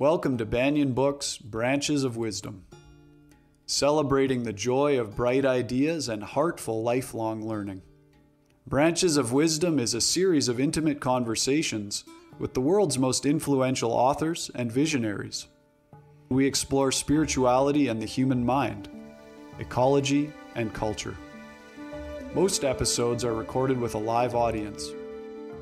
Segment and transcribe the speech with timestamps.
[0.00, 2.64] Welcome to Banyen Books Branches of Wisdom,
[3.66, 7.82] celebrating the joy of bright ideas and heartful lifelong learning.
[8.64, 12.04] Branches of Wisdom is a series of intimate conversations
[12.38, 15.48] with the world's most influential authors and visionaries.
[16.28, 18.88] We explore spirituality and the human mind,
[19.58, 21.16] ecology, and culture.
[22.34, 24.90] Most episodes are recorded with a live audience.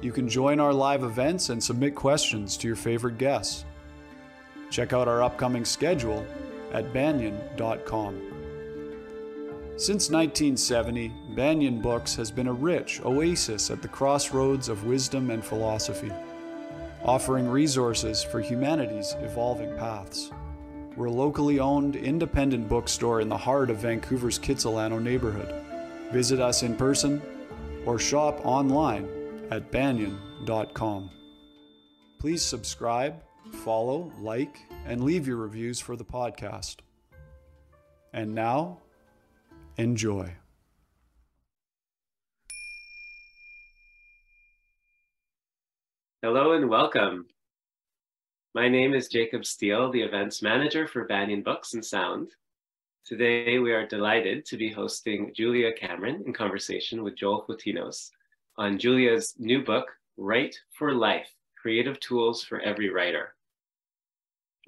[0.02, 3.64] You can join our live events and submit questions to your favorite guests.
[4.70, 6.26] Check out our upcoming schedule
[6.72, 8.20] at banyen.com.
[9.78, 15.44] Since 1970, Banyen Books has been a rich oasis at the crossroads of wisdom and
[15.44, 16.10] philosophy,
[17.04, 20.30] offering resources for humanity's evolving paths.
[20.96, 25.54] We're a locally owned, independent bookstore in the heart of Vancouver's Kitsilano neighborhood.
[26.10, 27.20] Visit us in person
[27.84, 29.06] or shop online
[29.50, 31.10] at banyen.com.
[32.18, 36.76] Please subscribe, follow, like, and leave your reviews for the podcast.
[38.12, 38.78] And now,
[39.76, 40.32] enjoy.
[46.22, 47.26] Hello and welcome.
[48.54, 52.32] My name is Jacob Steele, the events manager for Banyen Books and Sound.
[53.04, 58.10] Today, we are delighted to be hosting Julia Cameron in conversation with Joel Fotinos
[58.58, 63.35] on Julia's new book, Write for Life Creative Tools for Every Writer.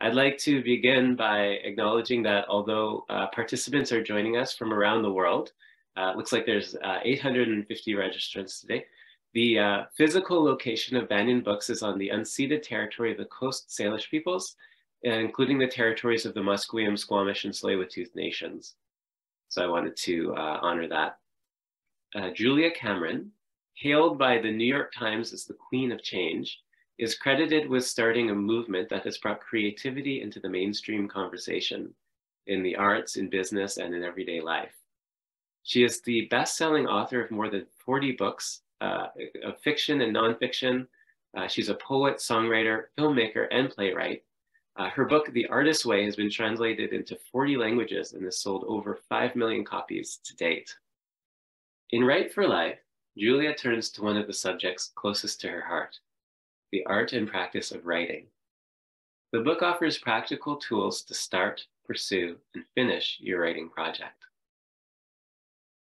[0.00, 5.02] I'd like to begin by acknowledging that although uh, participants are joining us from around
[5.02, 5.52] the world,
[5.96, 8.84] uh, looks like there's uh, 850 registrants today.
[9.34, 13.70] The uh, physical location of Banyen Books is on the unceded territory of the Coast
[13.70, 14.54] Salish peoples,
[15.02, 18.74] including the territories of the Musqueam, Squamish, and Tsleil-Waututh nations.
[19.48, 21.18] So I wanted to uh, honor that.
[22.14, 23.32] Uh, Julia Cameron,
[23.74, 26.60] hailed by the New York Times as the Queen of Change,
[26.98, 31.94] is credited with starting a movement that has brought creativity into the mainstream conversation
[32.46, 34.74] in the arts, in business, and in everyday life.
[35.62, 39.08] She is the best-selling author of more than 40 books uh,
[39.44, 40.86] of fiction and nonfiction.
[41.36, 44.22] Uh, she's a poet, songwriter, filmmaker, and playwright.
[44.76, 48.64] Uh, her book, The Artist's Way, has been translated into 40 languages and has sold
[48.66, 50.74] over 5 million copies to date.
[51.90, 52.78] In Write for Life,
[53.16, 55.98] Julia turns to one of the subjects closest to her heart,
[56.72, 58.26] the art and practice of writing.
[59.32, 64.24] The book offers practical tools to start, pursue, and finish your writing project.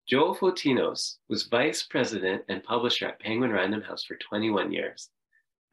[0.07, 5.09] Joel Fotinos was vice president and publisher at Penguin Random House for 21 years,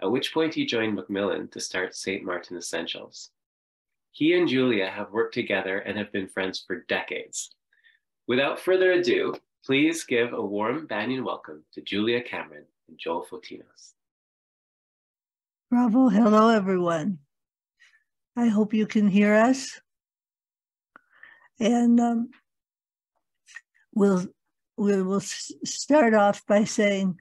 [0.02, 2.22] at which point he joined Macmillan to start St.
[2.22, 3.30] Martin Essentials.
[4.12, 7.50] He and Julia have worked together and have been friends for decades.
[8.28, 9.34] Without further ado,
[9.64, 13.95] please give a warm Banyen welcome to Julia Cameron and Joel Fotinos.
[15.68, 16.08] Bravo.
[16.08, 17.18] Hello, everyone.
[18.36, 19.80] I hope you can hear us.
[21.58, 22.30] And um,
[23.92, 24.26] we'll,
[24.76, 27.18] we will start off by saying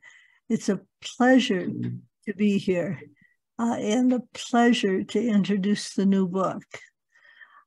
[0.48, 3.02] it's a pleasure to be here
[3.58, 6.66] uh, and a pleasure to introduce the new book.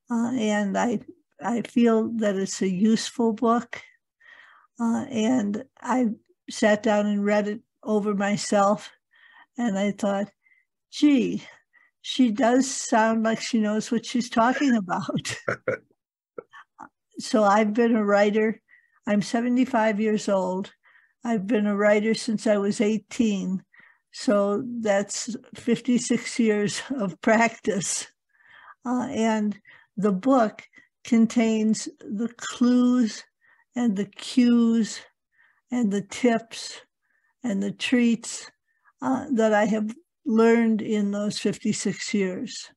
[0.09, 1.01] Uh, and I,
[1.43, 3.83] I feel that it's a useful book.
[4.79, 6.11] Uh, and I
[6.49, 8.93] sat down and read it over myself.
[9.57, 10.31] And I thought,
[10.91, 11.43] gee,
[12.03, 15.37] she does sound like she knows what she's talking about.
[17.19, 18.61] so I've been a writer.
[19.07, 20.73] I'm 75 years old.
[21.25, 23.63] I've been a writer since I was 18.
[24.13, 28.07] So that's 56 years of practice.
[28.87, 29.61] Uh, and
[29.97, 30.63] the book
[31.05, 33.25] contains the clues
[33.77, 35.01] and the cues
[35.71, 36.81] and the tips
[37.45, 38.51] and the treats
[39.03, 39.95] uh, that I have
[40.29, 42.71] learned in those 56 years.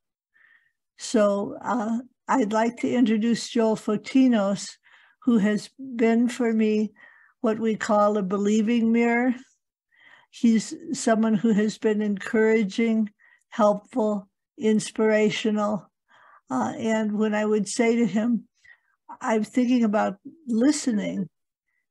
[0.98, 4.78] So uh, I'd like to introduce Joel Fotinos,
[5.24, 6.94] who has been for me
[7.42, 9.36] what we call a believing mirror.
[10.30, 13.10] He's someone who has been encouraging,
[13.50, 15.92] helpful, inspirational.
[16.50, 18.48] Uh, and when I would say to him,
[19.20, 21.28] I'm thinking about listening,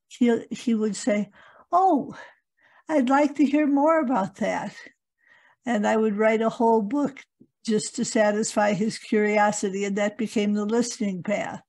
[0.09, 1.29] he, he would say,
[1.71, 2.17] Oh,
[2.89, 4.75] I'd like to hear more about that
[5.67, 7.21] and I would write a whole book
[7.65, 11.61] just to satisfy his curiosity, and that became the listening path.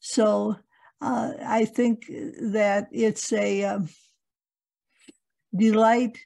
[0.00, 0.56] So
[1.00, 3.88] uh, I think that it's a um,
[5.54, 6.18] delight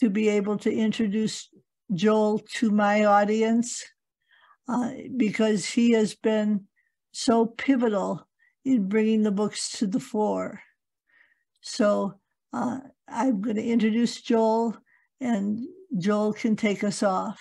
[0.00, 1.48] to be able to introduce
[1.94, 3.84] Joel to my audience
[4.68, 6.66] uh, because he has been
[7.12, 8.26] so pivotal
[8.64, 10.60] in bringing the books to the fore.
[11.60, 12.14] So
[12.52, 14.76] uh, I'm going to introduce Joel
[15.20, 15.66] and
[15.98, 17.40] Joel can take us off.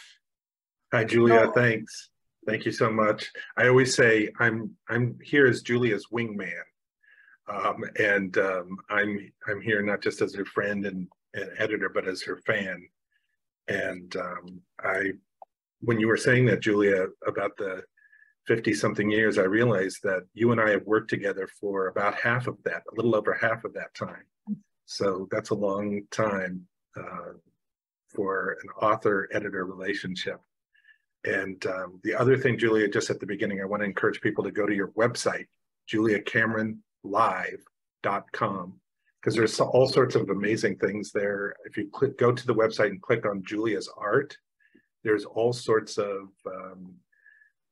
[0.93, 1.51] Hi, Julia.
[1.55, 2.09] Thanks.
[2.45, 3.31] Thank you so much.
[3.57, 6.51] I always say I'm I'm here as Julia's wingman,
[7.47, 12.07] um, and um, I'm I'm here not just as her friend and, and editor, but
[12.07, 12.87] as her fan.
[13.67, 15.11] And um, I,
[15.79, 17.83] when you were saying that, Julia, about the
[18.47, 22.47] 50 something years, I realized that you and I have worked together for about half
[22.47, 24.25] of that, a little over half of that time.
[24.85, 26.67] So that's a long time
[26.97, 27.33] uh,
[28.13, 30.39] for an author editor relationship.
[31.25, 34.43] And um, the other thing, Julia, just at the beginning, I want to encourage people
[34.43, 35.47] to go to your website,
[35.91, 38.73] juliacameronlive.com,
[39.21, 41.55] because there's all sorts of amazing things there.
[41.65, 44.37] If you click, go to the website and click on Julia's art,
[45.03, 46.93] there's all sorts of, um,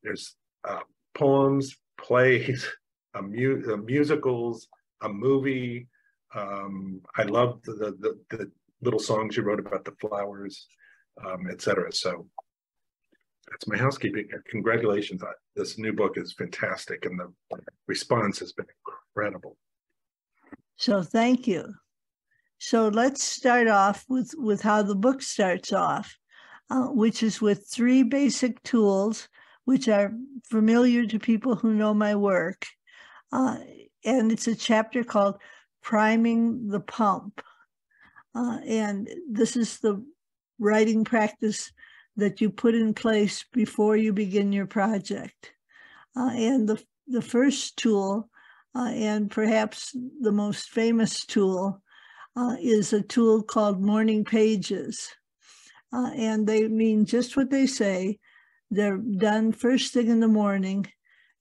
[0.04, 0.36] there's
[0.68, 0.82] uh,
[1.14, 2.68] poems, plays,
[3.16, 4.68] a mu- uh, musicals,
[5.02, 5.88] a movie.
[6.34, 8.52] Um, I love the, the, the,
[8.82, 10.68] little songs you wrote about the flowers,
[11.26, 11.92] um, etc.
[11.92, 12.28] So
[13.50, 14.28] that's my housekeeping.
[14.50, 15.22] Congratulations.
[15.56, 17.32] This new book is fantastic and the
[17.88, 18.68] response has been
[19.16, 19.58] incredible.
[20.78, 21.74] So thank you.
[22.60, 26.16] So let's start off with, with how the book starts off,
[26.70, 29.28] uh, which is with three basic tools,
[29.66, 30.14] which are
[30.50, 32.66] familiar to people who know my work.
[33.32, 33.58] Uh,
[34.06, 35.38] and it's a chapter called
[35.82, 37.42] Priming the Pump.
[38.34, 40.04] Uh, and this is the
[40.60, 41.72] writing practice
[42.18, 45.54] that you put in place before you begin your project.
[46.16, 48.30] Uh, and the, the first tool,
[48.76, 51.82] uh, and perhaps the most famous tool,
[52.36, 55.10] uh, is a tool called Morning Pages.
[55.94, 58.20] Uh, and they mean just what they say.
[58.70, 60.86] They're done first thing in the morning,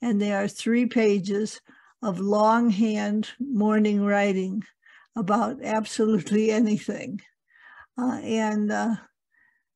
[0.02, 1.60] and they are three pages
[2.02, 4.64] of longhand morning writing
[5.16, 7.20] about absolutely anything.
[7.98, 8.94] Uh, and uh,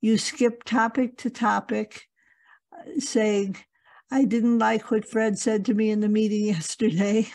[0.00, 2.02] you skip topic to topic,
[2.72, 3.56] uh, saying,
[4.10, 7.28] I didn't like what Fred said to me in the meeting yesterday.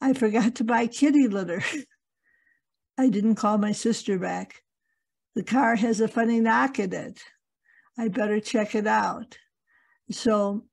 [0.00, 1.62] I forgot to buy kitty litter.
[2.98, 4.62] I didn't call my sister back.
[5.34, 7.20] The car has a funny knock in it.
[7.98, 9.36] I better check it out.
[10.10, 10.64] So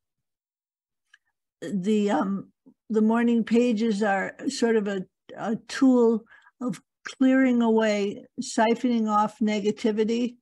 [1.62, 2.51] the um,
[2.89, 5.06] the morning pages are sort of a
[5.38, 6.24] a tool
[6.62, 10.38] of clearing away, siphoning off negativity.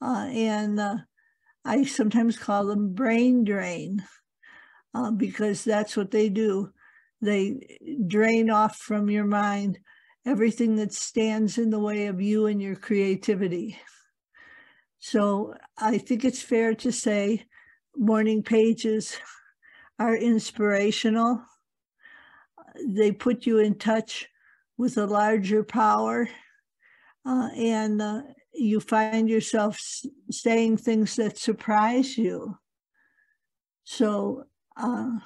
[0.00, 0.96] Uh, and uh,
[1.64, 4.04] I sometimes call them brain drain
[4.94, 6.70] uh, because that's what they do.
[7.20, 9.78] They drain off from your mind
[10.24, 13.78] everything that stands in the way of you and your creativity.
[14.98, 17.46] So I think it's fair to say
[17.96, 19.16] morning pages
[19.98, 21.42] are inspirational
[22.86, 24.28] they put you in touch
[24.76, 26.28] with a larger power
[27.26, 28.22] uh, and uh,
[28.54, 32.56] you find yourself s- saying things that surprise you.
[33.84, 34.44] So,
[34.76, 35.18] uh,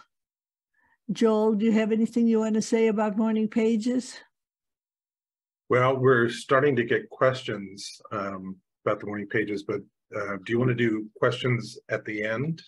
[1.10, 4.16] Joel, do you have anything you want to say about morning pages?
[5.68, 9.80] Well, we're starting to get questions um, about the morning pages, but
[10.14, 12.62] uh, do you want to do questions at the end?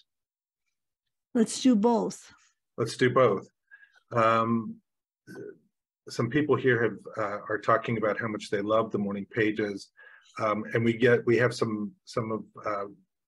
[1.34, 2.32] Let's do both.
[2.76, 3.48] Let's do both.
[4.14, 4.76] Um,
[6.08, 9.90] some people here have uh, are talking about how much they love the morning pages,
[10.38, 12.84] um, and we get we have some some of uh,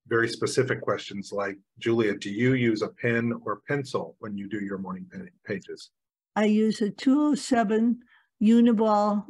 [0.09, 4.61] very specific questions like Julia, do you use a pen or pencil when you do
[4.61, 5.07] your morning
[5.45, 5.91] pages?
[6.37, 7.99] I use a 207
[8.43, 9.25] Uniball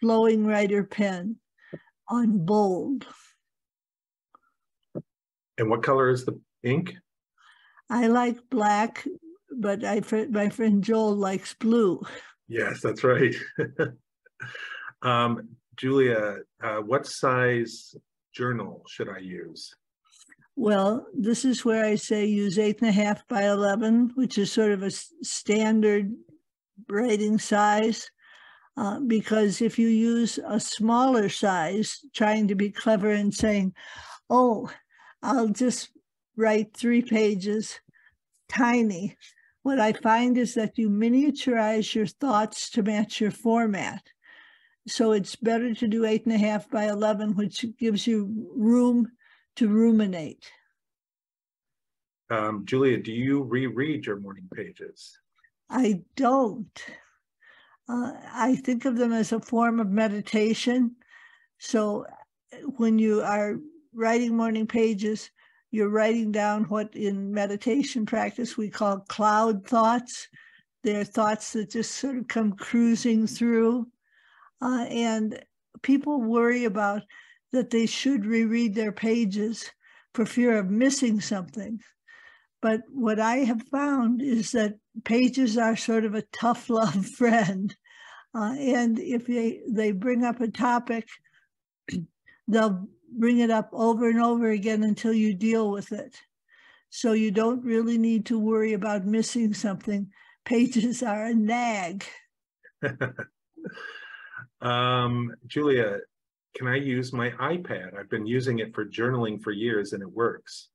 [0.00, 1.36] flowing writer pen
[2.08, 3.06] on bold.
[5.58, 6.94] And what color is the ink?
[7.90, 9.04] I like black
[9.56, 12.02] but I, my friend Joel likes blue.
[12.48, 13.34] Yes, that's right.
[15.02, 17.94] um, Julia, uh, what size
[18.32, 19.74] journal should I use?
[20.56, 24.50] Well, this is where I say use eight and a half by 11, which is
[24.50, 26.12] sort of a standard
[26.88, 28.10] writing size.
[28.76, 33.74] Uh, because if you use a smaller size, trying to be clever and saying,
[34.30, 34.70] oh,
[35.22, 35.90] I'll just
[36.36, 37.80] write three pages,
[38.48, 39.16] tiny,
[39.68, 44.02] what I find is that you miniaturize your thoughts to match your format.
[44.86, 49.12] So it's better to do eight and a half by 11, which gives you room
[49.56, 50.50] to ruminate.
[52.30, 55.18] Um, Julia, do you reread your morning pages?
[55.68, 56.82] I don't.
[57.90, 60.96] Uh, I think of them as a form of meditation.
[61.58, 62.06] So
[62.78, 63.56] when you are
[63.92, 65.30] writing morning pages,
[65.70, 70.28] you're writing down what in meditation practice we call cloud thoughts.
[70.82, 73.86] They're thoughts that just sort of come cruising through.
[74.62, 75.44] Uh, and
[75.82, 77.02] people worry about
[77.52, 79.70] that they should reread their pages
[80.14, 81.80] for fear of missing something.
[82.60, 87.74] But what I have found is that pages are sort of a tough love friend.
[88.34, 91.06] Uh, and if they, they bring up a topic,
[92.48, 96.16] they'll bring it up over and over again until you deal with it.
[96.90, 100.10] So you don't really need to worry about missing something.
[100.44, 102.04] Pages are a nag.
[104.62, 105.98] um, Julia,
[106.56, 107.98] can I use my iPad?
[107.98, 110.68] I've been using it for journaling for years and it works.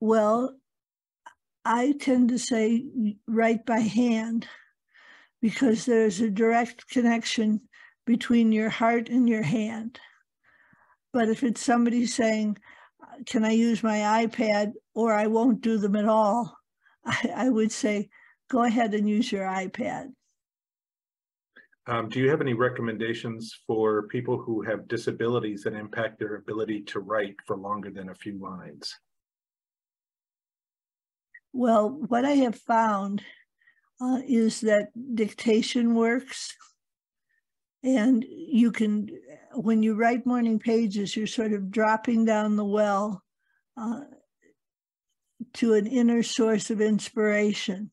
[0.00, 0.56] Well,
[1.64, 2.86] I tend to say
[3.26, 4.48] write by hand
[5.42, 7.60] because there's a direct connection
[8.10, 10.00] between your heart and your hand.
[11.12, 12.58] But if it's somebody saying,
[13.24, 16.58] Can I use my iPad or I won't do them at all?
[17.04, 18.08] I, I would say,
[18.50, 20.08] Go ahead and use your iPad.
[21.86, 26.82] Um, do you have any recommendations for people who have disabilities that impact their ability
[26.90, 28.92] to write for longer than a few lines?
[31.52, 33.22] Well, what I have found
[34.00, 36.56] uh, is that dictation works.
[37.82, 39.08] And you can,
[39.54, 43.22] when you write morning pages, you're sort of dropping down the well
[43.76, 44.00] uh,
[45.54, 47.90] to an inner source of inspiration.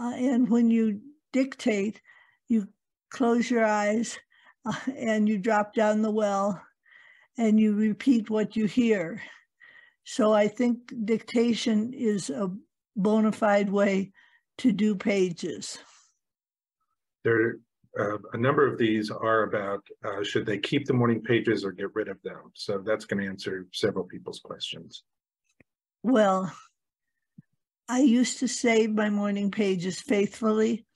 [0.00, 1.00] Uh, and when you
[1.32, 2.00] dictate,
[2.48, 2.68] you
[3.10, 4.18] close your eyes
[4.64, 6.60] uh, and you drop down the well
[7.36, 9.20] and you repeat what you hear.
[10.04, 12.50] So I think dictation is a
[12.96, 14.12] bona fide way
[14.58, 15.78] to do pages.
[17.24, 17.56] There,
[17.98, 21.72] uh, a number of these are about uh, should they keep the morning pages or
[21.72, 22.50] get rid of them?
[22.54, 25.04] So that's going to answer several people's questions.
[26.02, 26.52] Well,
[27.88, 30.86] I used to save my morning pages faithfully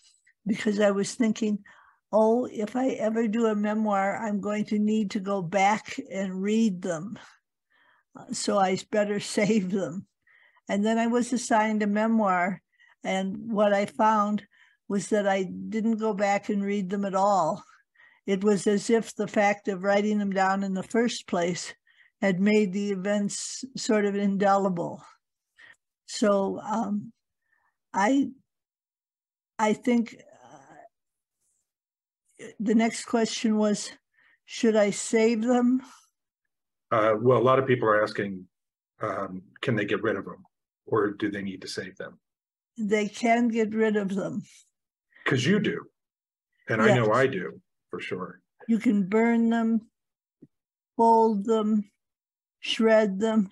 [0.47, 1.59] because I was thinking,
[2.13, 6.43] oh, if I ever do a memoir, I'm going to need to go back and
[6.43, 7.19] read them.
[8.33, 10.07] So I better save them.
[10.69, 12.61] And then I was assigned a memoir.
[13.05, 14.45] And what I found
[14.89, 17.63] was that I didn't go back and read them at all.
[18.27, 21.75] It was as if the fact of writing them down in the first place
[22.21, 25.03] had made the events sort of indelible.
[26.07, 27.13] So um,
[27.93, 28.29] I,
[29.59, 30.17] I think
[32.41, 33.91] uh, the next question was,
[34.47, 35.83] should I save them?
[36.91, 38.47] Uh, well, a lot of people are asking,
[39.01, 40.45] um, can they get rid of them?
[40.89, 42.19] or do they need to save them?
[42.77, 44.43] They can get rid of them.
[45.25, 45.85] Because you do.
[46.69, 46.91] And yes.
[46.91, 47.61] I know I do
[47.91, 48.41] for sure.
[48.69, 49.89] You can burn them,
[50.97, 51.91] fold them,
[52.61, 53.49] shred them,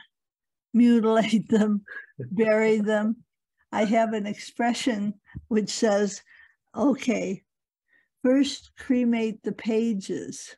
[0.75, 1.83] mutilate them,
[2.19, 3.17] bury them.
[3.73, 5.15] I have an expression
[5.49, 6.23] which says,
[6.75, 7.43] okay,
[8.23, 10.57] first cremate the pages,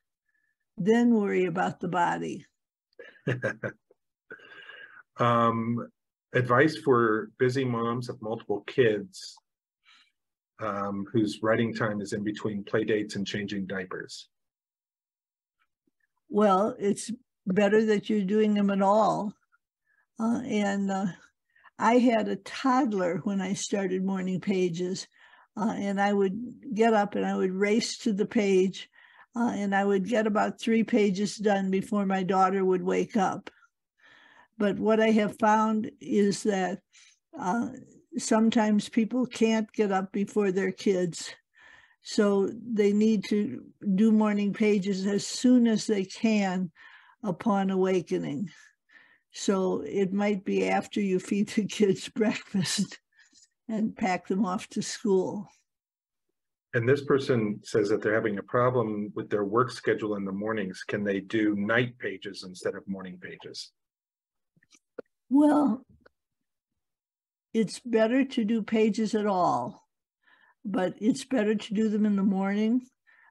[0.76, 2.46] then worry about the body.
[5.18, 5.88] um,
[6.32, 9.36] advice for busy moms of multiple kids
[10.60, 14.28] um, whose writing time is in between play dates and changing diapers?
[16.28, 17.10] Well, it's
[17.46, 19.32] better that you're doing them at all.
[20.20, 21.06] Uh, and uh,
[21.78, 25.06] I had a toddler when I started Morning Pages,
[25.56, 28.90] uh, and I would get up and I would race to the page,
[29.36, 33.50] uh, and I would get about three pages done before my daughter would wake up.
[34.58, 36.80] But what I have found is that
[37.38, 37.68] uh,
[38.16, 41.34] sometimes people can't get up before their kids.
[42.02, 43.62] So they need to
[43.94, 46.70] do morning pages as soon as they can
[47.22, 48.50] upon awakening.
[49.32, 52.98] So it might be after you feed the kids breakfast
[53.68, 55.48] and pack them off to school.
[56.74, 60.32] And this person says that they're having a problem with their work schedule in the
[60.32, 60.84] mornings.
[60.86, 63.72] Can they do night pages instead of morning pages?
[65.30, 65.84] Well,
[67.54, 69.88] it's better to do pages at all,
[70.64, 72.82] but it's better to do them in the morning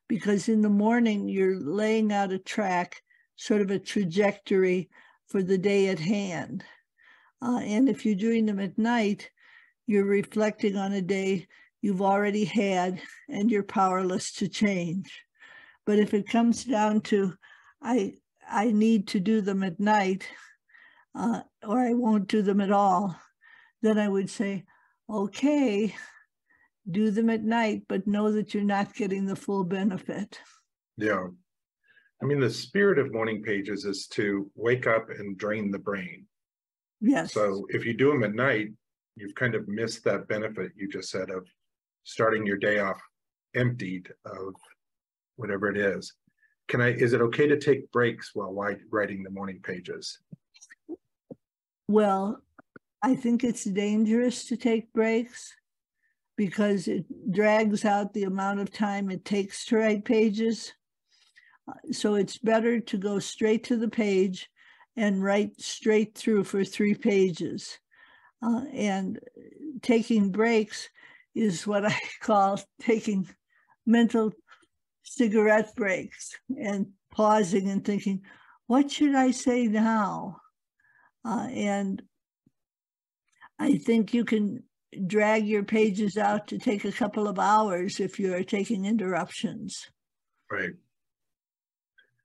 [0.08, 3.02] because in the morning you're laying out a track,
[3.36, 4.90] sort of a trajectory
[5.28, 6.64] for the day at hand.
[7.42, 9.30] Uh, and if you're doing them at night,
[9.86, 11.48] you're reflecting on a day
[11.82, 15.24] you've already had and you're powerless to change.
[15.86, 17.34] But if it comes down to,
[17.82, 18.16] I,
[18.50, 20.28] I need to do them at night,
[21.16, 23.16] uh, or I won't do them at all,
[23.82, 24.66] then I would say,
[25.10, 25.96] okay,
[26.90, 30.40] do them at night, but know that you're not getting the full benefit.
[30.98, 31.28] Yeah.
[32.22, 36.26] I mean, the spirit of morning pages is to wake up and drain the brain.
[37.00, 37.34] Yes.
[37.34, 38.70] So if you do them at night,
[39.16, 41.48] you've kind of missed that benefit you just said of
[42.04, 43.00] starting your day off
[43.56, 44.54] emptied of
[45.36, 46.14] whatever it is.
[46.68, 48.54] can I, is it okay to take breaks while
[48.90, 50.20] writing the morning pages?
[51.88, 52.42] Well,
[53.02, 55.54] I think it's dangerous to take breaks
[56.36, 60.74] because it drags out the amount of time it takes to write pages.
[61.92, 64.50] So it's better to go straight to the page
[64.96, 67.78] and write straight through for three pages.
[68.42, 69.20] Uh, and
[69.82, 70.90] taking breaks
[71.36, 73.28] is what I call taking
[73.86, 74.32] mental
[75.04, 78.22] cigarette breaks and pausing and thinking,
[78.68, 80.38] what should I say now?
[81.26, 82.02] Uh, and
[83.60, 84.64] I think you can
[85.06, 89.88] drag your pages out to take a couple of hours if you're taking interruptions.
[90.52, 90.72] Right.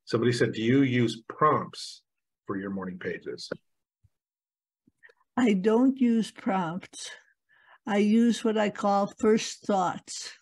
[0.04, 2.02] Somebody said, do you use prompts
[2.46, 3.50] for your morning pages?
[5.36, 7.10] I don't use prompts.
[7.86, 10.32] I use what I call first thoughts.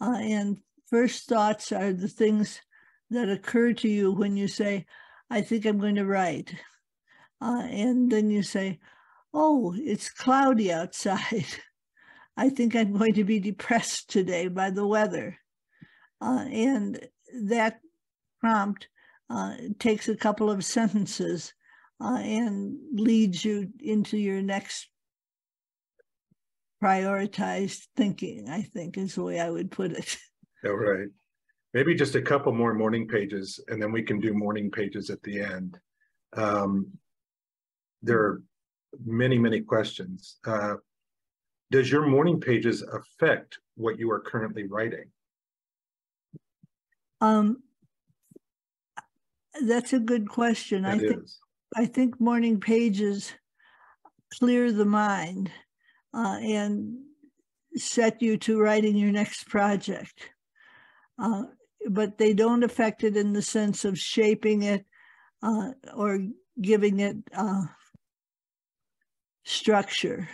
[0.00, 2.60] Uh, and first thoughts are the things
[3.10, 4.86] that occur to you when you say,
[5.30, 6.54] I think I'm going to write.
[7.40, 8.78] Uh, and then you say,
[9.34, 11.46] oh, it's cloudy outside.
[12.36, 15.36] I think I'm going to be depressed today by the weather.
[16.20, 17.06] Uh, and
[17.42, 17.80] that
[18.40, 18.88] prompt
[19.28, 21.52] uh, takes a couple of sentences
[22.00, 24.88] uh, and leads you into your next
[26.82, 30.16] prioritized thinking, I think is the way I would put it.
[30.64, 31.08] All right.
[31.72, 35.22] Maybe just a couple more morning pages, and then we can do morning pages at
[35.22, 35.78] the end.
[36.36, 36.92] Um,
[38.02, 38.42] there are
[39.04, 40.38] many, many questions.
[40.46, 40.74] Uh,
[41.70, 45.04] does your morning pages affect what you are currently writing?
[47.20, 47.62] Um,
[49.62, 50.82] that's a good question.
[50.82, 51.38] That I think is.
[51.76, 53.32] I think morning pages
[54.38, 55.50] clear the mind
[56.12, 56.98] uh, and
[57.76, 60.30] set you to writing your next project.
[61.18, 61.44] Uh,
[61.88, 64.84] but they don't affect it in the sense of shaping it
[65.42, 66.20] uh, or
[66.60, 67.64] giving it uh,
[69.44, 70.28] structure.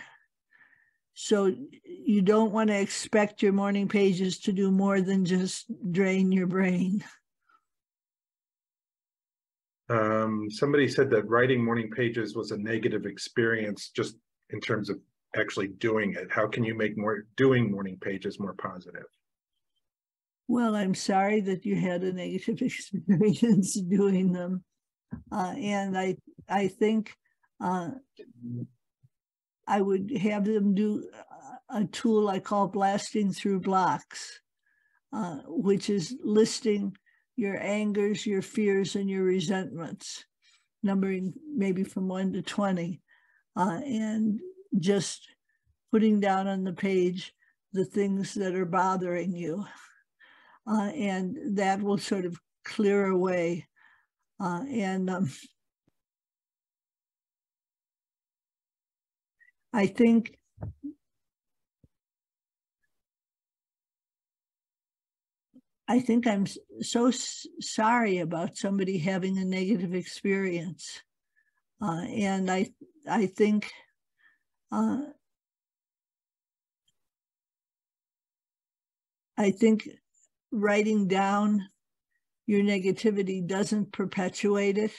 [1.13, 6.31] So you don't want to expect your morning pages to do more than just drain
[6.31, 7.03] your brain.
[9.89, 14.15] Um, somebody said that writing morning pages was a negative experience just
[14.51, 14.99] in terms of
[15.35, 16.31] actually doing it.
[16.31, 19.05] How can you make more doing morning pages more positive?
[20.47, 24.63] Well, I'm sorry that you had a negative experience doing them.
[25.31, 26.17] Uh, and I,
[26.49, 27.13] I think
[27.61, 27.91] uh,
[29.71, 31.07] I would have them do
[31.69, 34.41] a tool I call blasting through blocks,
[35.13, 36.97] uh, which is listing
[37.37, 40.25] your angers, your fears, and your resentments,
[40.83, 43.01] numbering maybe from one to 20,
[43.55, 44.41] uh, and
[44.77, 45.25] just
[45.89, 47.33] putting down on the page
[47.71, 49.65] the things that are bothering you.
[50.69, 53.65] Uh, and that will sort of clear away.
[54.37, 55.31] Uh, and um,
[59.73, 60.37] I think
[65.87, 66.45] I think I'm
[66.79, 67.11] so
[67.59, 71.01] sorry about somebody having a negative experience.
[71.81, 72.69] Uh, and I,
[73.09, 73.69] I think
[74.71, 75.01] uh,
[79.37, 79.89] I think
[80.51, 81.67] writing down
[82.45, 84.93] your negativity doesn't perpetuate it.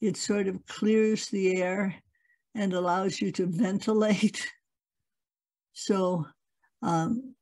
[0.00, 2.02] It sort of clears the air
[2.54, 4.46] and allows you to ventilate.
[5.80, 6.26] So
[6.82, 7.36] um,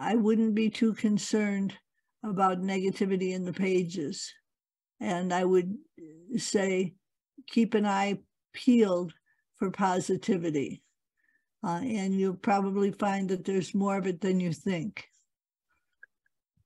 [0.00, 1.74] I wouldn't be too concerned
[2.24, 4.32] about negativity in the pages.
[4.98, 5.76] And I would
[6.38, 6.94] say
[7.46, 8.20] keep an eye
[8.54, 9.12] peeled
[9.56, 10.82] for positivity.
[11.64, 15.04] Uh, and you'll probably find that there's more of it than you think.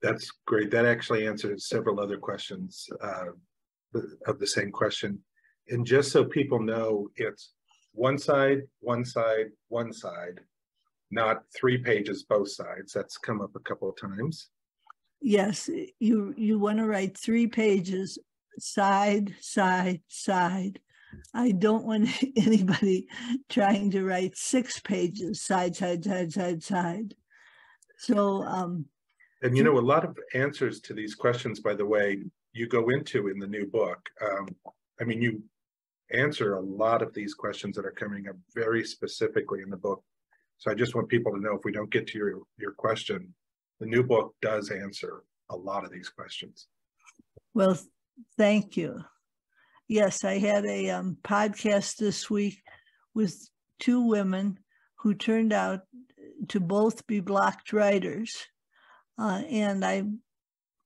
[0.03, 0.71] That's great.
[0.71, 3.27] That actually answers several other questions uh,
[4.27, 5.19] of the same question.
[5.69, 7.53] And just so people know, it's
[7.93, 10.41] one side, one side, one side,
[11.11, 12.93] not three pages both sides.
[12.93, 14.49] That's come up a couple of times.
[15.21, 15.71] Yes,
[16.01, 18.19] you you want to write three pages,
[18.59, 20.81] side, side, side.
[21.35, 23.07] I don't want anybody
[23.49, 27.15] trying to write six pages, side, side, side, side, side.
[27.99, 28.87] So, um,
[29.43, 32.23] and you know, a lot of answers to these questions, by the way,
[32.53, 34.09] you go into in the new book.
[34.21, 34.49] Um,
[35.01, 35.43] I mean, you
[36.13, 40.03] answer a lot of these questions that are coming up very specifically in the book
[40.63, 43.35] so I just want people to know if we don't get to your, your question,
[43.81, 46.69] the new book does answer a lot of these questions.
[47.53, 47.77] Well,
[48.39, 49.01] thank you.
[49.89, 52.63] Yes, I had a um, podcast this week
[53.13, 53.37] with
[53.81, 54.57] two women
[54.99, 55.81] who turned out
[56.47, 58.33] to both be blocked writers.
[59.19, 60.05] Uh, and I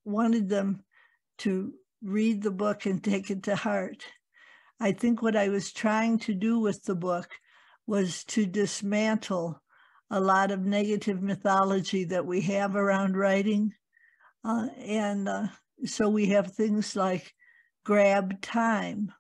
[0.07, 0.85] wanted them
[1.41, 4.07] to read the book and take it to heart.
[4.79, 7.29] I think what I was trying to do with the book
[7.87, 9.63] was to dismantle
[10.11, 13.73] a lot of negative mythology that we have around writing.
[14.45, 15.47] Uh, and uh,
[15.85, 17.33] so we have things like
[17.85, 19.13] grab time.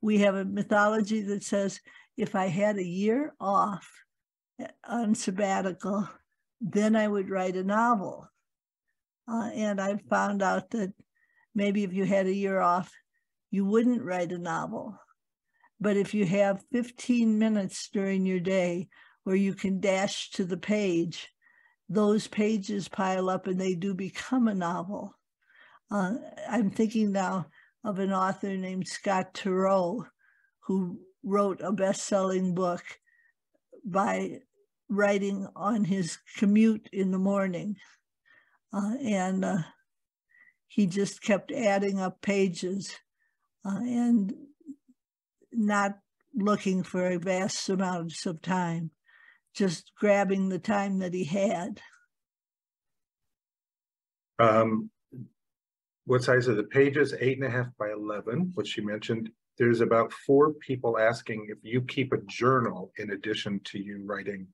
[0.00, 1.80] We have a mythology that says
[2.16, 3.90] if I had a year off
[4.60, 6.08] eh, on sabbatical,
[6.60, 8.28] then I would write a novel.
[9.26, 10.92] Uh, and I found out that
[11.54, 12.92] maybe if you had a year off,
[13.54, 14.98] you wouldn't write a novel.
[15.80, 18.88] But if you have 15 minutes during your day
[19.22, 21.30] where you can dash to the page,
[21.88, 25.16] those pages pile up and they do become a novel.
[25.88, 26.14] Uh,
[26.50, 27.46] I'm thinking now
[27.84, 30.04] of an author named Scott Turow,
[30.66, 32.82] who wrote a best selling book
[33.84, 34.40] by
[34.88, 37.76] writing on his commute in the morning.
[38.72, 39.58] Uh, and uh,
[40.66, 42.90] he just kept adding up pages
[43.64, 44.34] uh, and
[45.52, 45.98] not
[46.34, 48.90] looking for a vast amounts of time,
[49.54, 51.80] just grabbing the time that he had.
[54.38, 54.90] Um,
[56.06, 57.14] what size are the pages?
[57.18, 59.30] Eight and a half by 11, which you mentioned.
[59.56, 64.48] There's about four people asking if you keep a journal in addition to you writing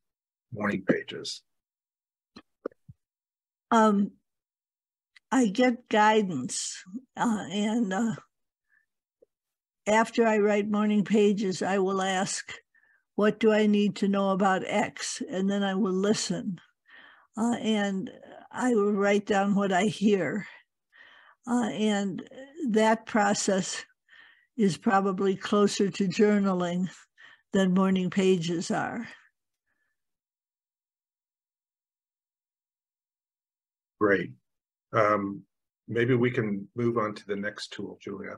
[0.53, 1.43] morning pages.
[3.71, 4.13] Um,
[5.33, 6.83] I get guidance,
[7.17, 8.17] uh, and uh,
[9.91, 12.53] after I write morning pages, I will ask,
[13.17, 15.23] What do I need to know about X?
[15.29, 16.61] And then I will listen.
[17.37, 18.11] Uh, and
[18.53, 20.47] I will write down what I hear.
[21.47, 22.23] Uh, and
[22.69, 23.85] that process
[24.57, 26.89] is probably closer to journaling
[27.53, 29.09] than morning pages are.
[34.01, 34.31] Great.
[34.93, 35.43] Um,
[35.89, 38.37] maybe we can move on to the next tool, Julia.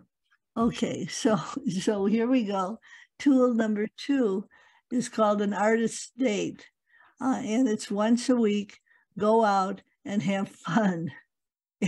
[0.56, 1.38] Okay, so
[1.80, 2.78] so here we go.
[3.18, 4.46] Tool number two
[4.90, 6.66] is called an artist's date,
[7.20, 8.78] uh, and it's once a week.
[9.18, 11.10] Go out and have fun.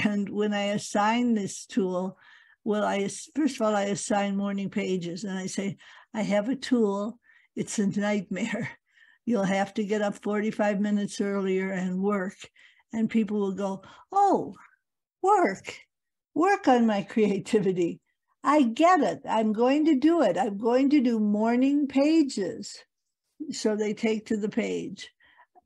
[0.05, 2.19] And when I assign this tool,
[2.65, 5.77] well, I first of all I assign morning pages, and I say
[6.15, 7.19] I have a tool.
[7.57, 8.71] It's a nightmare.
[9.27, 12.37] You'll have to get up 45 minutes earlier and work
[12.95, 14.55] and people will go, Oh,
[15.23, 15.77] work,
[16.35, 18.01] work on my creativity.
[18.47, 19.23] I get it.
[19.29, 20.37] I'm going to do it.
[20.37, 22.79] I'm going to do morning pages.
[23.51, 25.11] So they take to the page.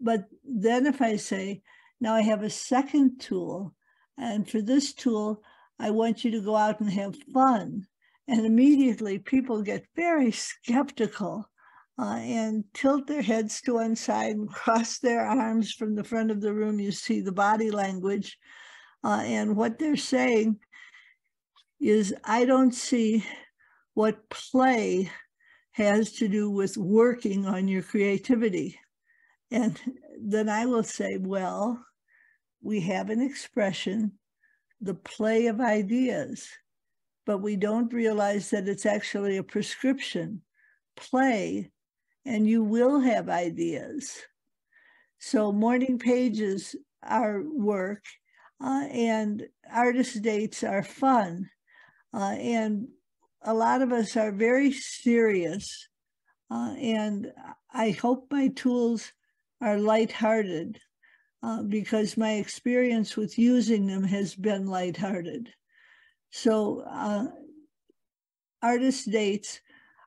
[0.00, 1.62] But then if I say,
[2.00, 3.74] now I have a second tool,
[4.16, 5.42] and for this tool,
[5.80, 7.84] I want you to go out and have fun.
[8.28, 11.50] And immediately people get very skeptical
[11.98, 16.30] uh, and tilt their heads to one side and cross their arms from the front
[16.30, 16.78] of the room.
[16.78, 18.38] You see the body language.
[19.02, 20.58] Uh, and what they're saying
[21.80, 23.24] is, I don't see
[23.94, 25.10] what play
[25.72, 28.78] has to do with working on your creativity.
[29.50, 29.80] And
[30.20, 31.84] then I will say, well,
[32.62, 34.12] we have an expression,
[34.80, 36.48] the play of ideas,
[37.24, 40.42] but we don't realize that it's actually a prescription.
[40.96, 41.70] Play
[42.24, 44.18] and you will have ideas.
[45.18, 48.04] So, morning pages are work,
[48.62, 51.48] uh, and artist dates are fun.
[52.12, 52.88] Uh, and
[53.42, 55.88] a lot of us are very serious.
[56.50, 57.32] Uh, and
[57.72, 59.12] I hope my tools
[59.60, 60.78] are lighthearted
[61.42, 65.50] uh, because my experience with using them has been lighthearted.
[66.30, 67.26] So, uh,
[68.62, 69.60] artist dates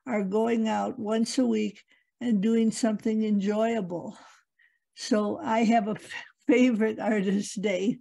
[0.06, 1.84] are going out once a week
[2.20, 4.16] and doing something enjoyable.
[4.94, 5.96] So I have a
[6.46, 7.98] favorite artist day,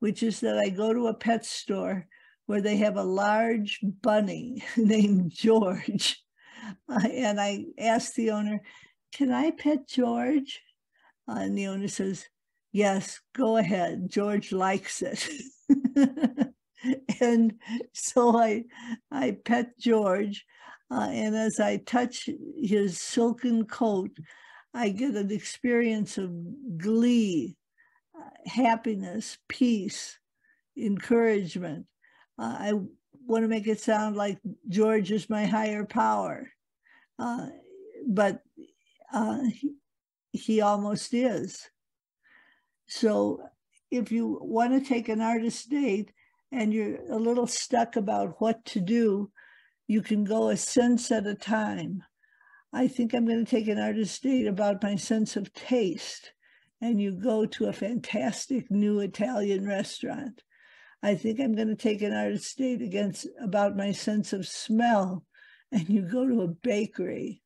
[0.00, 2.06] which is that I go to a pet store
[2.48, 6.22] where they have a large bunny named George.
[6.88, 8.60] Uh, and I ask the owner,
[9.12, 10.60] Can I pet George?
[11.28, 12.26] Uh, and the owner says,
[12.72, 14.08] Yes, go ahead.
[14.08, 15.28] George likes it.
[17.20, 17.54] and
[17.92, 18.64] so I
[19.10, 20.44] I pet George
[20.90, 24.16] uh, and as I touch his silken coat,
[24.72, 26.30] I get an experience of
[26.78, 27.56] glee,
[28.18, 30.18] uh, happiness, peace,
[30.76, 31.86] encouragement.
[32.38, 32.72] Uh, I
[33.26, 36.48] want to make it sound like George is my higher power,
[37.18, 37.48] uh,
[38.06, 38.42] but
[39.12, 39.74] uh, he,
[40.32, 41.68] he almost is.
[42.86, 43.42] So
[43.90, 46.12] if you want to take an artist date
[46.52, 49.30] and you're a little stuck about what to do,
[49.86, 52.02] you can go a sense at a time.
[52.72, 56.32] I think I'm going to take an artist date about my sense of taste.
[56.80, 60.42] And you go to a fantastic new Italian restaurant.
[61.02, 65.24] I think I'm going to take an artist's date against about my sense of smell,
[65.72, 67.42] and you go to a bakery.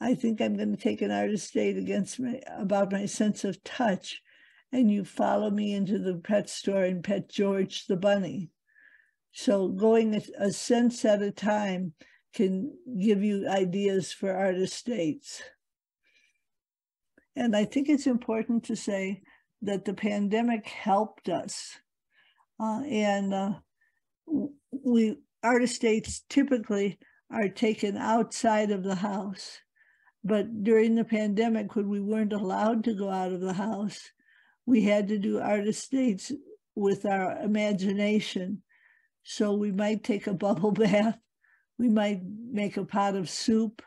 [0.00, 3.62] I think I'm going to take an artist's date against my about my sense of
[3.64, 4.20] touch,
[4.70, 8.50] and you follow me into the pet store and pet George the bunny.
[9.32, 11.94] So going a, a sense at a time
[12.34, 15.42] can give you ideas for artist's dates.
[17.34, 19.22] And I think it's important to say
[19.62, 21.78] that the pandemic helped us.
[22.60, 23.52] Uh, and uh,
[24.84, 26.98] we artist's dates typically
[27.30, 29.58] are taken outside of the house.
[30.24, 34.10] But during the pandemic, when we weren't allowed to go out of the house,
[34.66, 36.32] we had to do artist's dates
[36.74, 38.62] with our imagination.
[39.22, 41.18] So we might take a bubble bath,
[41.78, 43.82] we might make a pot of soup,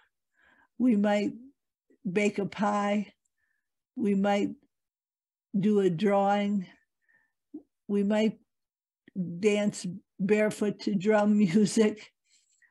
[0.78, 1.32] we might
[2.10, 3.14] bake a pie,
[3.96, 4.50] we might
[5.60, 6.68] do a drawing,
[7.88, 8.41] we might
[9.39, 9.86] dance
[10.19, 12.12] barefoot to drum music,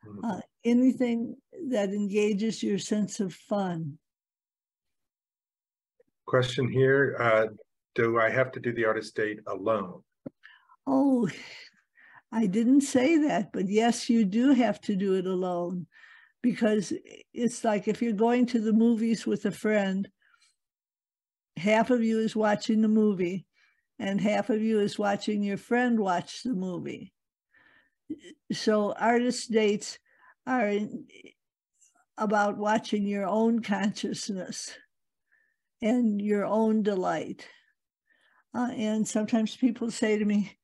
[0.06, 0.24] mm-hmm.
[0.24, 1.36] uh, anything
[1.68, 3.98] that engages your sense of fun.
[6.26, 7.46] Question here uh,
[7.94, 10.02] Do I have to do the artist date alone?
[10.86, 11.28] Oh,
[12.32, 15.86] I didn't say that, but yes, you do have to do it alone
[16.42, 16.92] because
[17.34, 20.08] it's like if you're going to the movies with a friend,
[21.56, 23.44] half of you is watching the movie
[24.00, 27.12] and half of you is watching your friend watch the movie.
[28.50, 29.98] So artist dates
[30.46, 30.72] are
[32.16, 34.74] about watching your own consciousness
[35.82, 37.46] and your own delight.
[38.54, 40.56] Uh, and sometimes people say to me,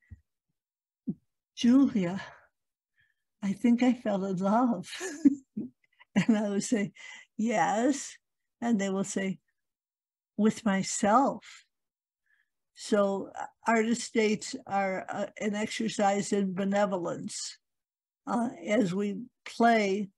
[1.55, 2.19] Julia,
[3.43, 4.89] I think I fell in love.
[6.15, 6.91] and I will say,
[7.37, 8.17] Yes.
[8.61, 9.37] And they will say,
[10.37, 11.66] With myself.
[12.79, 17.57] So, uh, artist's dates are uh, an exercise in benevolence.
[18.27, 20.09] Uh, as we play,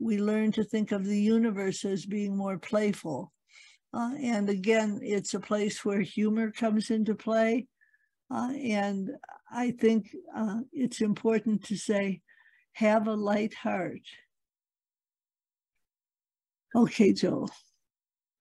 [0.00, 3.32] we learn to think of the universe as being more playful.
[3.94, 7.68] Uh, and again, it's a place where humor comes into play.
[8.34, 9.10] Uh, and
[9.52, 12.20] I think uh, it's important to say,
[12.72, 14.02] have a light heart.
[16.74, 17.48] Okay, Joel.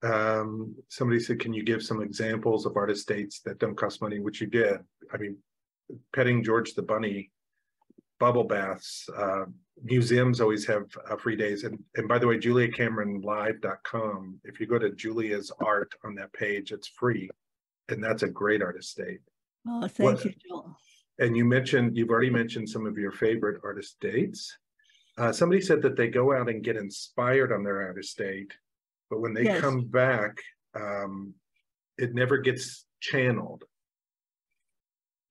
[0.04, 4.20] Um, somebody said, can you give some examples of artist dates that don't cost money,
[4.20, 4.78] which you did.
[5.12, 5.38] I mean,
[6.14, 7.32] petting George the Bunny,
[8.20, 9.46] bubble baths, uh,
[9.84, 11.64] museums always have uh, free days.
[11.64, 16.72] And, and by the way, juliacameronlive.com, if you go to Julia's art on that page,
[16.72, 17.30] it's free.
[17.90, 19.22] And that's a great artist date.
[19.68, 20.78] Oh, thank what, you, Joel.
[21.20, 24.56] And you mentioned, you've already mentioned some of your favorite artist dates.
[25.18, 28.54] Uh, somebody said that they go out and get inspired on their artist date,
[29.10, 29.62] but when they yes.
[29.62, 30.38] come back,
[30.76, 31.34] um,
[31.98, 33.64] it never gets channeled.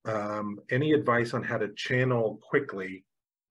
[0.05, 3.05] Um, any advice on how to channel quickly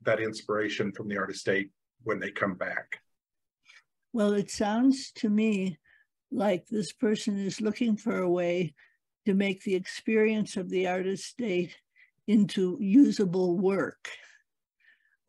[0.03, 1.71] that inspiration from the artist date
[2.03, 2.99] when they come back?
[4.13, 5.77] Well, it sounds to me
[6.31, 8.73] like this person is looking for a way
[9.25, 11.75] to make the experience of the artist's date
[12.27, 14.09] into usable work.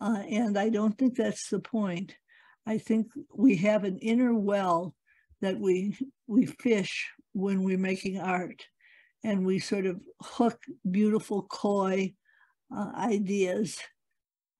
[0.00, 2.14] Uh, and I don't think that's the point.
[2.66, 4.94] I think we have an inner well
[5.40, 8.66] that we we fish when we're making art,
[9.22, 10.58] and we sort of hook
[10.90, 12.14] beautiful koi
[12.74, 13.78] uh, ideas.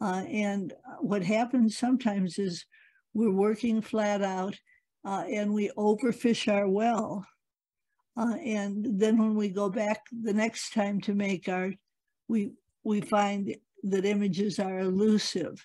[0.01, 2.67] Uh, and what happens sometimes is
[3.15, 4.55] we're working flat out,
[5.05, 7.27] uh, and we overfish our well,
[8.17, 11.75] uh, and then when we go back the next time to make art,
[12.29, 12.53] we
[12.85, 15.63] we find that images are elusive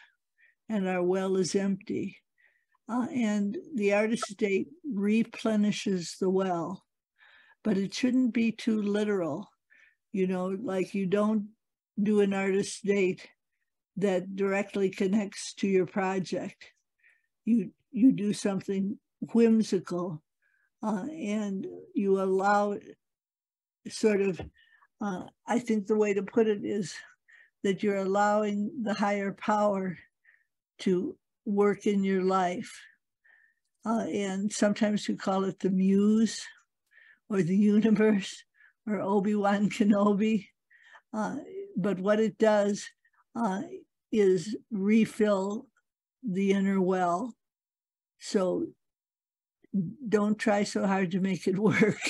[0.70, 2.18] and our well is empty.
[2.90, 6.84] Uh, and the artist's date replenishes the well,
[7.64, 9.50] but it shouldn't be too literal.
[10.12, 11.50] You know, like you don't
[12.02, 13.28] do an artist date
[13.98, 16.74] that directly connects to your project.
[17.46, 18.98] You you do something
[19.34, 20.22] whimsical
[20.84, 22.78] uh, and you allow
[23.88, 24.42] sort of,
[25.02, 26.94] uh, I think the way to put it is
[27.64, 29.98] that you're allowing the higher power
[30.80, 31.16] to
[31.52, 32.72] work in your life.
[33.86, 36.46] Uh, and sometimes we call it the muse
[37.30, 38.44] or the universe
[38.88, 40.48] or Obi-Wan Kenobi.
[41.14, 41.38] Uh,
[41.76, 42.86] but what it does
[43.36, 43.62] uh,
[44.12, 45.68] is refill
[46.24, 47.34] the inner well.
[48.20, 48.68] So
[50.08, 52.02] don't try so hard to make it work.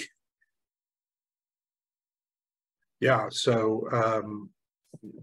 [3.00, 4.50] Yeah, so um,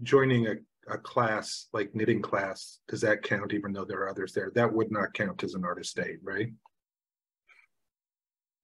[0.03, 0.55] joining a,
[0.89, 4.51] a class like knitting class, does that count even though there are others there?
[4.55, 6.49] That would not count as an artist date, right?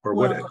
[0.03, 0.45] Or would it?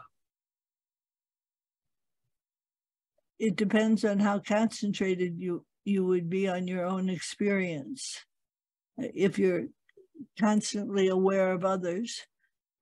[3.38, 8.24] it depends on how concentrated you you would be on your own experience.
[8.96, 9.66] If you're
[10.40, 12.22] constantly aware of others,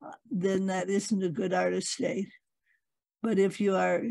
[0.07, 2.29] uh, then that isn't a good artist's date.
[3.23, 4.03] But if you are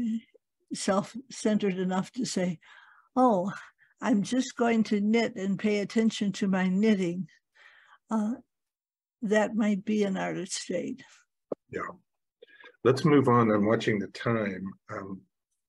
[0.73, 2.59] self-centered enough to say,
[3.15, 3.53] "Oh,
[4.01, 7.27] I'm just going to knit and pay attention to my knitting,"
[8.09, 8.35] uh,
[9.21, 11.03] that might be an artist's date.
[11.69, 11.81] Yeah.
[12.83, 14.65] Let's move on I'm watching the time.
[14.91, 15.21] Um,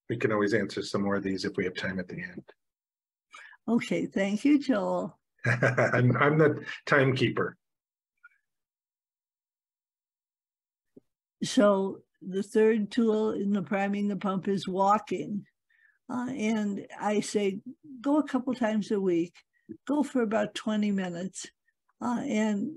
[0.09, 2.43] we can always answer some more of these if we have time at the end.
[3.69, 5.19] Okay, thank you, Joel.
[5.47, 7.57] I'm, I'm the timekeeper.
[11.45, 15.45] So the third tool in the priming the pump is walking.
[16.13, 17.61] Uh, and I say,
[18.03, 19.33] go a couple times a week,
[19.89, 21.47] go for about 20 minutes
[22.03, 22.77] uh, and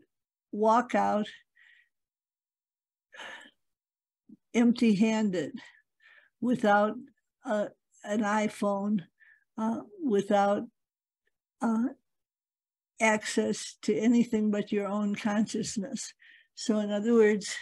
[0.53, 1.27] walk out
[4.53, 5.51] empty handed
[6.39, 6.95] without
[7.45, 7.67] uh,
[8.05, 9.01] an iPhone,
[9.57, 10.63] uh, without
[11.61, 11.87] uh,
[13.01, 16.13] access to anything but your own consciousness.
[16.53, 17.53] So, in other words,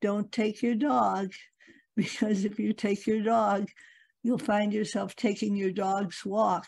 [0.00, 1.30] don't take your dog
[1.96, 3.68] because if you take your dog,
[4.24, 6.66] you'll find yourself taking your dog's walk.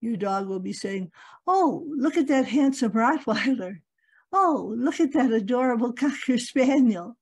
[0.00, 1.12] Your dog will be saying,
[1.46, 3.76] Oh, look at that handsome Rottweiler.
[4.32, 7.16] Oh, look at that adorable Cocker Spaniel.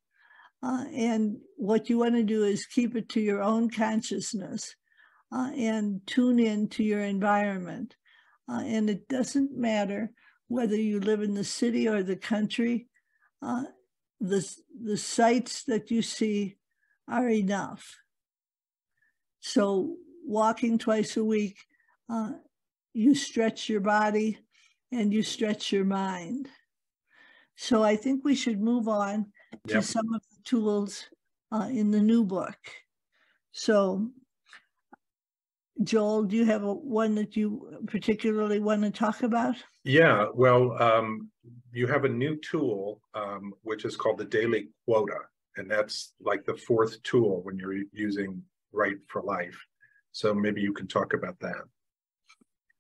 [0.63, 4.75] Uh, and what you want to do is keep it to your own consciousness
[5.33, 7.95] uh, and tune in to your environment.
[8.51, 10.11] Uh, and it doesn't matter
[10.49, 12.87] whether you live in the city or the country,
[13.43, 13.65] uh,
[14.21, 14.49] the,
[14.81, 16.57] the sights that you see
[17.09, 17.97] are enough.
[19.49, 21.57] So, walking twice a week,
[22.11, 22.33] uh,
[22.95, 24.41] you stretch your body
[24.91, 26.49] and you stretch your mind.
[27.55, 29.27] So, I think we should move on
[29.69, 29.85] to yep.
[29.85, 31.05] some of the tools
[31.53, 32.59] uh, in the new book.
[33.53, 34.11] So,
[35.85, 39.55] Joel, do you have a, one that you particularly want to talk about?
[39.85, 41.31] Yeah, well, um,
[41.71, 45.21] you have a new tool, um, which is called the daily quota.
[45.57, 48.43] And that's like the fourth tool when you're using
[48.77, 49.59] Write for Life.
[50.13, 51.63] So maybe you can talk about that.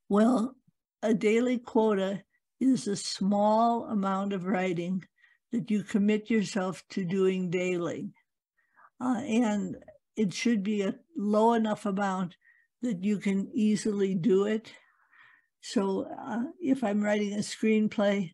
[0.09, 0.55] Well,
[1.03, 2.23] a daily quota
[2.61, 5.05] is a small amount of writing
[5.53, 8.13] that you commit yourself to doing daily.
[9.01, 9.77] Uh, and
[10.17, 12.37] it should be a low enough amount
[12.83, 14.73] that you can easily do it.
[15.61, 18.33] So uh, if I'm writing a screenplay,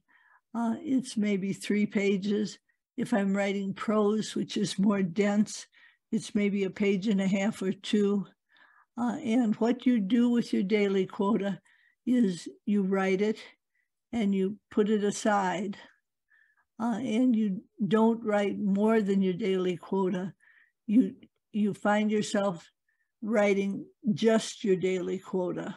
[0.55, 2.59] uh, it's maybe three pages.
[2.97, 5.67] If I'm writing prose, which is more dense,
[6.13, 8.27] it's maybe a page and a half or two.
[8.99, 11.59] Uh, and what you do with your daily quota
[12.07, 13.39] is you write it
[14.13, 15.79] and you put it aside.
[16.79, 20.33] Uh, and you don't write more than your daily quota.
[20.87, 21.15] You
[21.53, 22.71] you find yourself
[23.23, 25.77] writing just your daily quota.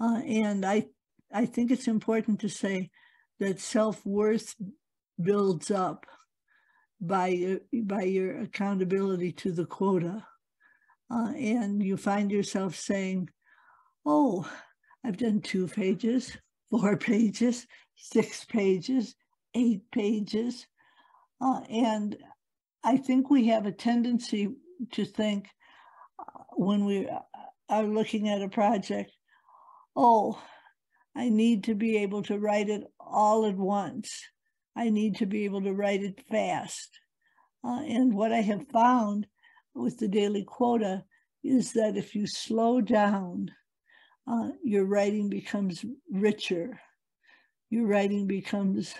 [0.00, 0.86] Uh, and I,
[1.32, 2.90] I think it's important to say
[3.38, 4.56] that self-worth
[5.22, 6.06] builds up
[7.02, 10.24] by your, by your accountability to the quota.
[11.10, 13.28] Uh, and you find yourself saying,
[14.06, 14.50] oh,
[15.04, 16.34] I've done two pages,
[16.70, 19.14] four pages, six pages,
[19.54, 20.66] eight pages.
[21.40, 22.16] Uh, and
[22.84, 24.48] I think we have a tendency
[24.92, 25.48] to think,
[26.56, 27.08] when we
[27.68, 29.10] are looking at a project,
[29.96, 30.40] oh,
[31.14, 34.22] I need to be able to write it all at once.
[34.76, 36.98] I need to be able to write it fast.
[37.64, 39.26] Uh, and what I have found
[39.74, 41.04] with the daily quota
[41.44, 43.50] is that if you slow down,
[44.26, 46.80] uh, your writing becomes richer.
[47.70, 48.94] Your writing becomes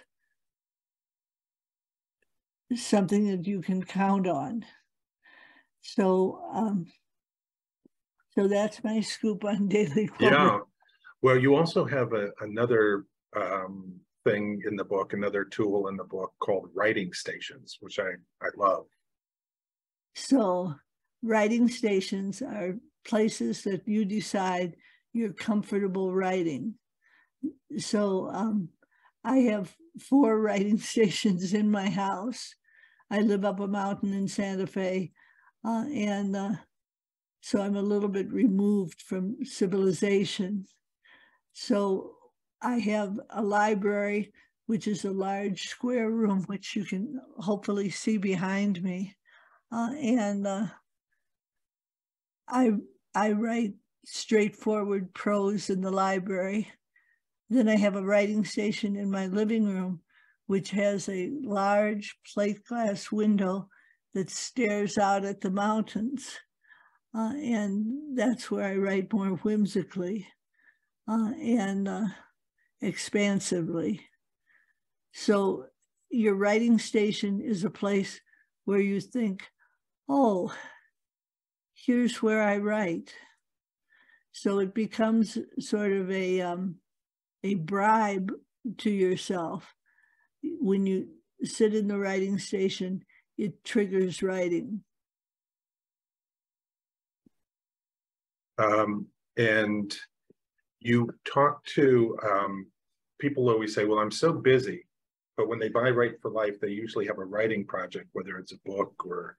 [2.74, 4.64] something that you can count on.
[5.82, 6.86] So um,
[8.34, 10.34] so that's my scoop on daily quota.
[10.34, 10.58] Yeah.
[11.20, 13.04] Well, you also have a, another
[13.36, 18.10] um, thing in the book, another tool in the book called writing stations, which I,
[18.42, 18.86] I love.
[20.14, 20.74] So,
[21.22, 24.76] writing stations are places that you decide
[25.12, 26.74] you're comfortable writing.
[27.78, 28.68] So, um,
[29.24, 32.54] I have four writing stations in my house.
[33.10, 35.12] I live up a mountain in Santa Fe,
[35.64, 36.52] uh, and uh,
[37.42, 40.64] so I'm a little bit removed from civilization.
[41.52, 42.14] So
[42.62, 44.32] I have a library,
[44.66, 49.16] which is a large square room, which you can hopefully see behind me.
[49.70, 50.66] Uh, and uh,
[52.48, 52.72] I,
[53.14, 56.70] I write straightforward prose in the library.
[57.50, 60.00] Then I have a writing station in my living room,
[60.46, 63.68] which has a large plate glass window
[64.14, 66.38] that stares out at the mountains.
[67.14, 70.26] uh, and that's where I write more whimsically
[71.08, 72.04] uh, and uh,
[72.82, 74.00] expansively.
[75.12, 75.66] So
[76.10, 78.20] your writing station is a place
[78.64, 79.48] where you think,
[80.08, 80.52] oh,
[81.74, 83.14] here's where I write.
[84.32, 86.76] So it becomes sort of a um,
[87.44, 88.32] a bribe
[88.78, 89.74] to yourself.
[90.42, 91.08] When you
[91.44, 93.04] sit in the writing station,
[93.36, 94.82] it triggers writing.
[98.58, 99.06] Um,
[99.36, 99.94] and
[100.80, 102.66] you talk to um,
[103.22, 104.84] people always say, well, I'm so busy.
[105.36, 108.52] But when they buy Write for Life, they usually have a writing project, whether it's
[108.52, 109.38] a book or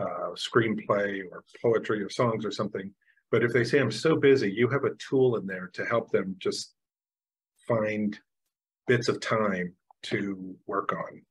[0.00, 2.92] a uh, screenplay or poetry or songs or something.
[3.30, 6.10] But if they say, I'm so busy, you have a tool in there to help
[6.10, 6.74] them just
[7.66, 8.18] find
[8.88, 11.22] bits of time to work on.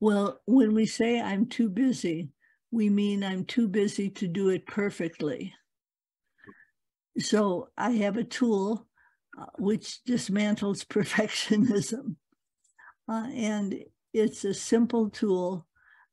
[0.00, 2.28] Well, when we say I'm too busy,
[2.70, 5.52] we mean I'm too busy to do it perfectly.
[7.18, 8.88] So I have a tool
[9.58, 12.16] which dismantles perfectionism.
[13.08, 15.66] Uh, and it's a simple tool,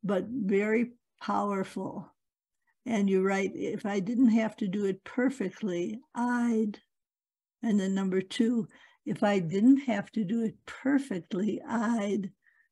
[0.04, 0.92] but very
[1.22, 2.12] powerful.
[2.86, 6.80] And you're right, if I didn't have to do it perfectly, I'd.
[7.62, 8.68] And then number two,
[9.06, 12.32] if I didn't have to do it perfectly, I'd.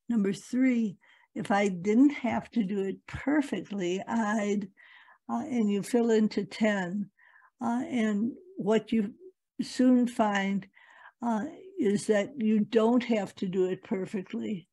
[0.09, 0.97] Number three,
[1.35, 4.69] if I didn't have to do it perfectly, I'd.
[5.29, 7.09] Uh, and you fill into 10.
[7.61, 9.13] Uh, and what you
[9.61, 10.67] soon find
[11.21, 11.45] uh,
[11.79, 14.67] is that you don't have to do it perfectly,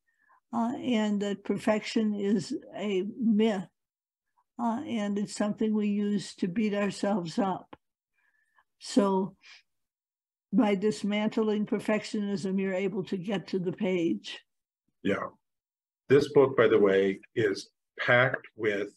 [0.52, 3.66] uh, and that perfection is a myth,
[4.58, 7.76] uh, and it's something we use to beat ourselves up.
[8.78, 9.36] So,
[10.52, 14.40] by dismantling perfectionism, you're able to get to the page.
[15.02, 15.28] Yeah.
[16.08, 18.88] This book, by the way, is packed with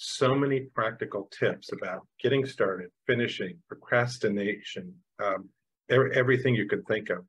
[0.00, 5.48] so many practical tips about getting started, finishing, procrastination, um,
[5.90, 7.24] everything you could think of.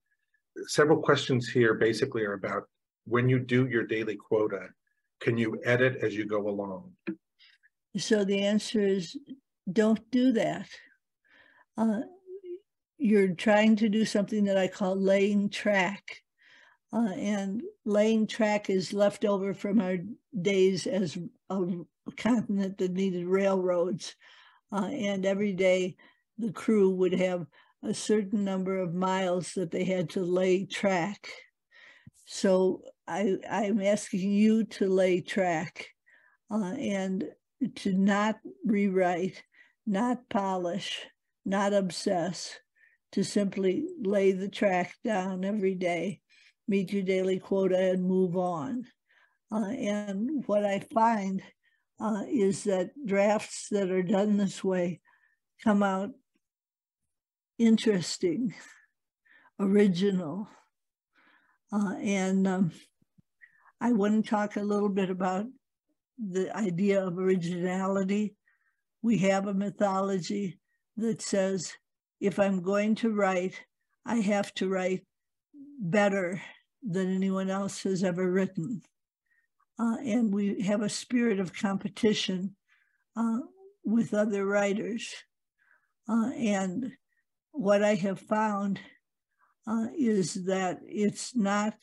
[0.68, 2.66] Several questions here basically are about
[3.06, 4.68] when you do your daily quota,
[5.20, 6.92] can you edit as you go along?
[7.98, 9.18] So the answer is
[9.72, 10.70] don't do that.
[11.76, 12.02] Uh,
[13.00, 16.04] you're trying to do something that I call laying track.
[16.94, 19.98] Uh, and laying track is left over from our
[20.40, 21.18] days as
[21.50, 21.66] a
[22.12, 24.16] continent that needed railroads.
[24.72, 25.95] Uh, and every day
[26.38, 27.45] the crew would have
[27.84, 31.28] a certain number of miles that they had to lay track.
[32.26, 35.88] So I, I'm asking you to lay track
[36.51, 37.26] uh, and
[37.76, 39.41] to not rewrite,
[39.88, 40.99] not polish,
[41.45, 42.60] not obsess,
[43.14, 46.22] to simply lay the track down every day,
[46.68, 48.86] meet your daily quota, and move on.
[49.51, 51.41] Uh, and what I find
[52.00, 55.02] uh, is that drafts that are done this way
[55.64, 56.12] come out
[57.58, 58.54] interesting,
[59.60, 60.47] original.
[61.72, 62.72] Uh, and um,
[63.82, 65.45] I want to talk a little bit about
[66.18, 68.36] the idea of originality.
[69.02, 70.60] We have a mythology
[70.97, 71.74] that says
[72.20, 73.62] if I'm going to write,
[74.06, 75.06] I have to write
[75.80, 76.41] better
[76.82, 78.82] than anyone else has ever written
[79.80, 82.56] uh, and we have a spirit of competition
[83.16, 83.40] uh,
[83.86, 85.14] with other writers.
[86.08, 86.92] Uh, and
[87.52, 88.80] what I have found
[89.68, 91.76] uh, is that it's not,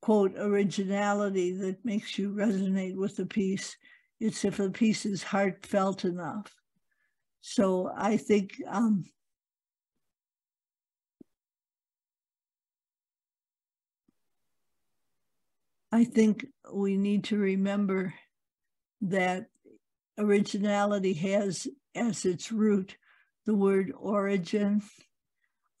[0.00, 3.76] quote, originality that makes you resonate with the piece.
[4.18, 6.52] It's if the piece is heartfelt enough.
[7.40, 9.04] So I think um,
[15.92, 18.14] I think we need to remember
[19.02, 19.46] that
[20.18, 22.96] originality has as its root
[23.44, 24.80] the word origin,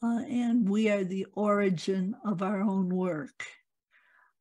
[0.02, 3.46] uh, and we are the origin of our own work.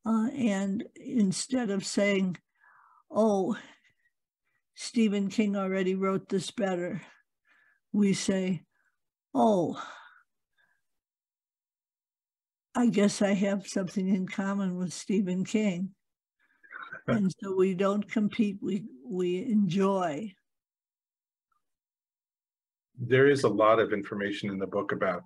[0.05, 2.35] Uh, and instead of saying,
[3.09, 3.55] oh,
[4.75, 7.01] Stephen King already wrote this better,
[7.93, 8.63] we say,
[9.33, 9.81] oh,
[12.75, 15.89] I guess I have something in common with Stephen King.
[17.07, 20.33] and so we don't compete, we we enjoy.
[22.97, 25.23] There is a lot of information in the book about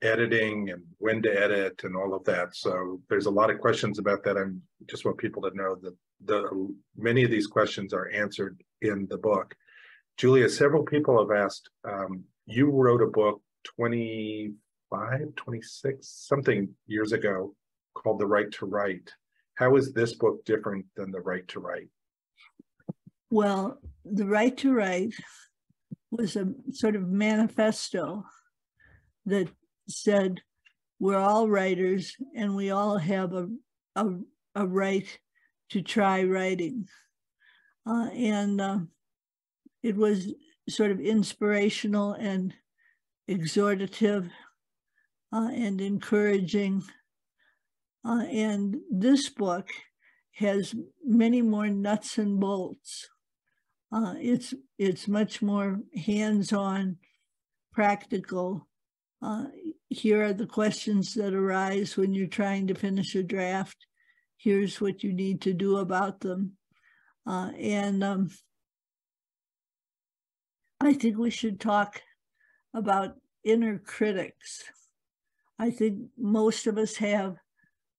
[0.00, 2.54] editing and when to edit and all of that.
[2.54, 4.38] So there's a lot of questions about that.
[4.38, 4.44] I
[4.88, 9.18] just want people to know that the many of these questions are answered in the
[9.18, 9.54] book.
[10.16, 13.42] Julia, several people have asked, um, you wrote a book
[13.76, 14.52] 20
[14.90, 17.54] 25, 26, something years ago
[17.94, 19.12] called The Right to Write.
[19.54, 21.88] How is this book different than The Right to Write?
[23.30, 25.14] Well, the right to write
[26.10, 28.24] was a sort of manifesto
[29.26, 29.48] that
[29.88, 30.40] said
[31.00, 33.48] we're all writers and we all have a,
[33.96, 34.06] a,
[34.54, 35.18] a right
[35.70, 36.86] to try writing.
[37.86, 38.78] Uh, and uh,
[39.82, 40.32] it was
[40.68, 42.54] sort of inspirational and
[43.28, 44.30] exhortative
[45.34, 46.84] uh, and encouraging.
[48.06, 49.68] Uh, and this book
[50.32, 50.74] has
[51.04, 53.08] many more nuts and bolts.
[53.92, 56.96] Uh, it's it's much more hands-on,
[57.72, 58.66] practical.
[59.22, 59.46] Uh,
[59.88, 63.86] here are the questions that arise when you're trying to finish a draft.
[64.36, 66.52] Here's what you need to do about them,
[67.26, 68.30] uh, and um,
[70.80, 72.02] I think we should talk
[72.74, 73.14] about
[73.44, 74.64] inner critics.
[75.58, 77.36] I think most of us have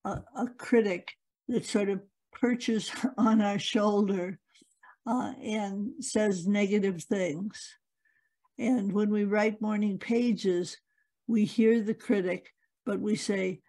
[0.03, 1.11] a, a critic
[1.47, 2.01] that sort of
[2.31, 4.39] perches on our shoulder
[5.07, 7.77] uh, and says negative things.
[8.57, 10.77] And when we write morning pages,
[11.27, 12.51] we hear the critic,
[12.85, 13.61] but we say,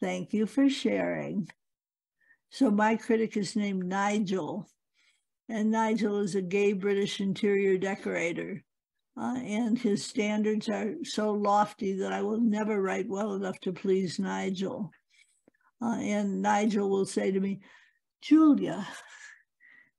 [0.00, 1.48] Thank you for sharing.
[2.50, 4.68] So my critic is named Nigel,
[5.48, 8.62] and Nigel is a gay British interior decorator.
[9.18, 13.72] Uh, and his standards are so lofty that I will never write well enough to
[13.72, 14.92] please Nigel.
[15.82, 17.60] Uh, and Nigel will say to me,
[18.22, 18.86] Julia,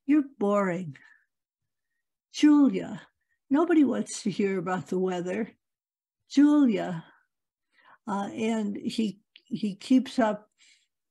[0.05, 0.95] you're boring.
[2.33, 3.01] Julia,
[3.49, 5.51] nobody wants to hear about the weather.
[6.29, 7.03] Julia.
[8.07, 10.47] Uh, and he he keeps up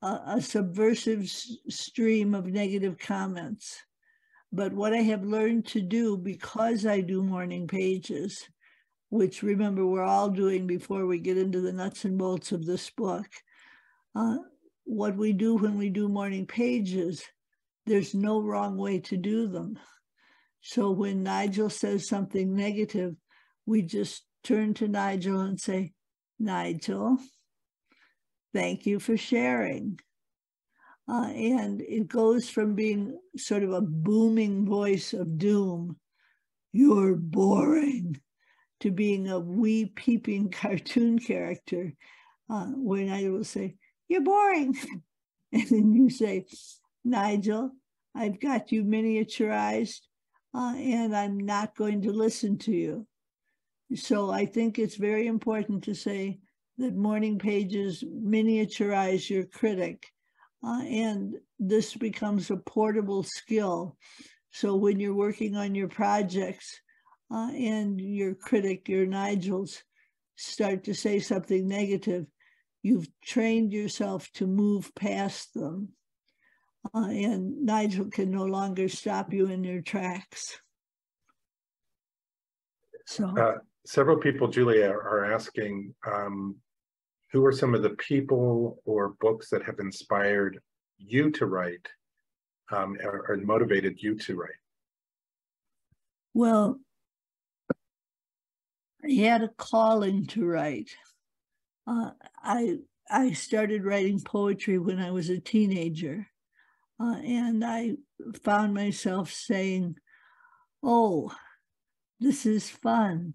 [0.03, 1.29] a, a subversive
[1.69, 3.79] stream of negative comments.
[4.53, 8.49] But what I have learned to do because I do morning pages,
[9.11, 12.89] which remember we're all doing before we get into the nuts and bolts of this
[12.91, 13.27] book,
[14.15, 14.37] uh,
[14.85, 17.23] what we do when we do morning pages,
[17.85, 19.79] there's no wrong way to do them.
[20.61, 23.15] So when Nigel says something negative,
[23.67, 25.93] we just turn to Nigel and say,
[26.39, 27.19] Nigel,
[28.55, 29.99] thank you for sharing.
[31.09, 35.97] Uh, and it goes from being sort of a booming voice of doom,
[36.73, 38.21] you're boring,
[38.81, 41.95] to being a wee peeping cartoon character,
[42.51, 43.77] uh, where I will say,
[44.09, 44.77] you're boring.
[45.51, 46.45] And then you say,
[47.07, 47.71] Nigel,
[48.15, 50.01] I've got you miniaturized
[50.55, 53.07] uh, and I'm not going to listen to you.
[53.95, 56.41] So I think it's very important to say
[56.77, 60.07] that morning pages miniaturize your critic
[60.65, 63.97] uh, and this becomes a portable skill.
[64.51, 66.81] So when you're working on your projects
[67.31, 69.83] uh, and your critic, your Nigels,
[70.37, 72.27] start to say something negative,
[72.83, 75.91] you've trained yourself to move past them.
[76.95, 80.61] Uh, and Nigel can no longer stop you in your tracks.
[83.07, 86.57] So, Uh, several people, Julia, are asking, um,
[87.33, 90.59] who are some of the people or books that have inspired
[90.99, 91.87] you to write
[92.71, 94.51] um, or, or motivated you to write?
[96.35, 96.79] well,
[99.05, 100.91] I had a calling to write.
[101.87, 102.11] Uh,
[102.43, 102.79] I
[103.11, 106.27] I started writing poetry when I was a teenager,
[107.01, 107.97] uh, and I
[108.45, 109.97] found myself saying,
[110.83, 111.35] "Oh,
[112.21, 113.35] this is fun,"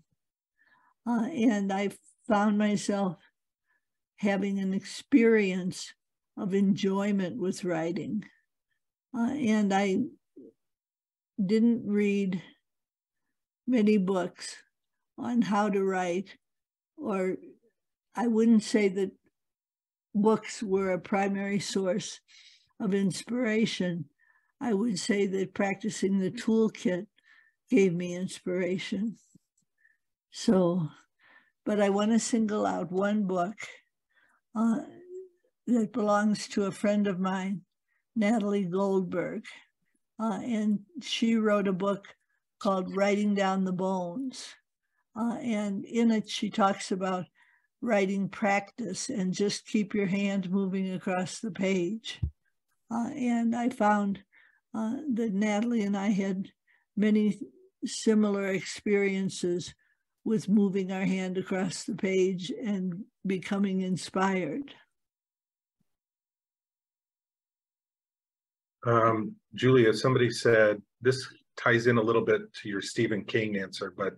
[1.08, 1.89] uh, and I
[2.28, 3.18] found myself
[4.24, 5.94] having an experience
[6.38, 8.24] of enjoyment with writing,
[9.16, 9.98] uh, and I
[11.44, 12.42] didn't read
[13.68, 14.56] many books
[15.18, 16.38] on how to write,
[16.98, 17.36] or
[18.16, 19.12] I wouldn't say that
[20.16, 22.22] books were a primary source
[22.80, 24.06] of inspiration.
[24.62, 27.08] I would say that practicing the toolkit
[27.70, 29.18] gave me inspiration.
[30.32, 30.88] So,
[31.66, 33.56] but I want to single out one book
[34.56, 34.82] uh,
[35.68, 37.62] that belongs to a friend of mine,
[38.16, 39.43] Natalie Goldberg.
[40.22, 42.08] Uh, and she wrote a book
[42.60, 44.47] called Writing Down the Bones.
[45.16, 47.26] Uh, and in it, she talks about
[47.82, 52.22] writing practice and just keep your hand moving across the page.
[52.89, 54.24] Uh, and I found
[54.74, 56.49] uh, that Natalie and I had
[56.95, 57.39] many
[57.86, 59.74] similar experiences
[60.24, 64.74] with moving our hand across the page and becoming inspired.
[68.86, 73.94] Um, Julia, somebody said this ties in a little bit to your Stephen King answer,
[73.96, 74.18] but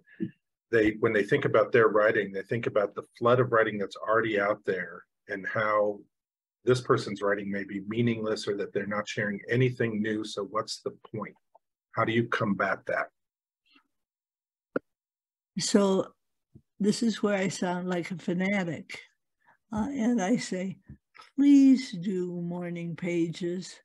[0.71, 3.95] they when they think about their writing, they think about the flood of writing that's
[3.95, 5.99] already out there and how
[6.63, 10.23] this person's writing may be meaningless or that they're not sharing anything new.
[10.23, 11.35] So what's the point?
[11.91, 13.07] How do you combat that?
[15.59, 16.14] So
[16.85, 18.99] this is where I sound like a fanatic.
[19.73, 20.77] Uh, and I say,
[21.35, 23.75] please do morning pages.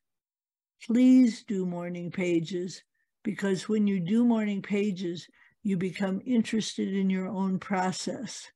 [0.86, 2.82] Please do morning pages
[3.24, 5.26] because when you do morning pages,
[5.62, 8.46] you become interested in your own process.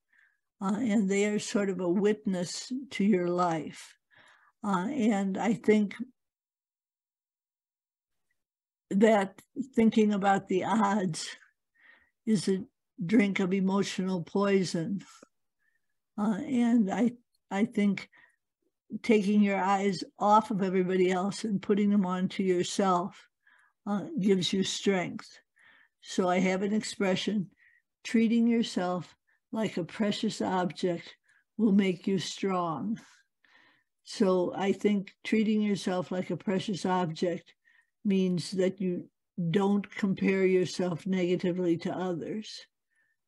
[0.61, 3.95] Uh, and they are sort of a witness to your life.
[4.63, 5.95] Uh, and I think
[8.91, 9.41] that
[9.75, 11.35] thinking about the odds
[12.27, 12.63] is a
[13.05, 15.03] drink of emotional poison.
[16.19, 17.13] Uh, and I,
[17.51, 18.09] I think
[19.03, 23.29] taking your eyes off of everybody else and putting them onto yourself
[23.87, 25.39] uh, gives you strength.
[26.01, 27.51] So I have an expression
[28.05, 29.17] treating yourself
[29.51, 31.17] like a precious object
[31.57, 33.01] will make you strong.
[34.05, 37.55] So I think treating yourself like a precious object
[38.05, 39.09] means that you
[39.51, 42.67] don't compare yourself negatively to others.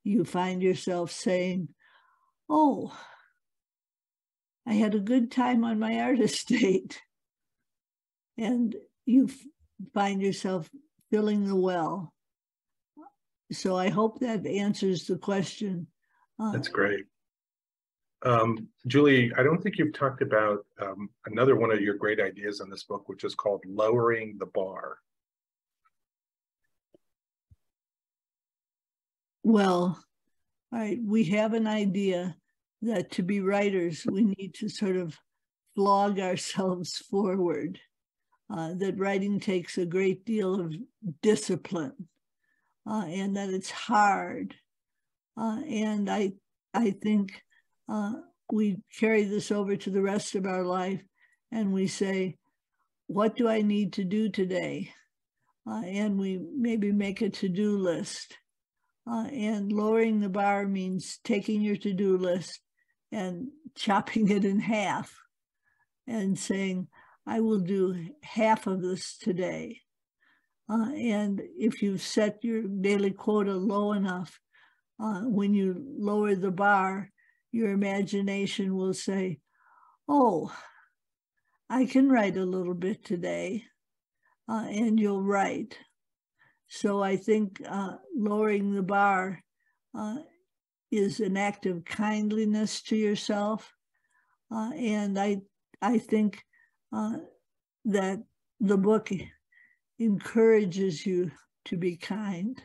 [0.06, 1.68] You find yourself saying,
[2.48, 2.96] Oh,
[4.64, 7.02] I had a good time on my art estate.
[8.38, 9.28] And you
[9.94, 10.70] find yourself
[11.10, 12.12] filling the well.
[13.50, 15.88] So I hope that answers the question.
[16.38, 17.04] Uh, That's great.
[18.22, 22.60] Um, Julie, I don't think you've talked about um, another one of your great ideas
[22.60, 24.98] in this book, which is called Lowering the Bar.
[29.48, 29.96] Well,
[30.72, 32.34] all right, we have an idea
[32.82, 35.16] that to be writers, we need to sort of
[35.76, 37.78] flog ourselves forward,
[38.52, 40.74] uh, that writing takes a great deal of
[41.22, 42.08] discipline,
[42.90, 44.56] uh, and that it's hard.
[45.40, 46.32] Uh, and I,
[46.74, 47.40] I think
[47.88, 48.14] uh,
[48.50, 51.04] we carry this over to the rest of our life
[51.52, 52.36] and we say,
[53.06, 54.90] what do I need to do today?
[55.70, 58.36] Uh, and we maybe make a to-do list.
[59.08, 62.60] Uh, and lowering the bar means taking your to-do list
[63.12, 65.14] and chopping it in half
[66.06, 66.88] and saying,
[67.26, 69.80] I will do half of this today.
[70.68, 74.40] Uh, and if you set your daily quota low enough,
[75.00, 77.10] uh, when you lower the bar,
[77.52, 79.38] your imagination will say,
[80.08, 80.52] Oh,
[81.68, 83.64] I can write a little bit today,
[84.48, 85.78] uh, and you'll write.
[86.68, 89.42] So I think uh, lowering the bar
[89.96, 90.16] uh,
[90.90, 93.72] is an act of kindliness to yourself,
[94.52, 95.42] uh, and I
[95.80, 96.42] I think
[96.92, 97.18] uh,
[97.84, 98.22] that
[98.60, 99.10] the book
[99.98, 101.30] encourages you
[101.66, 102.60] to be kind.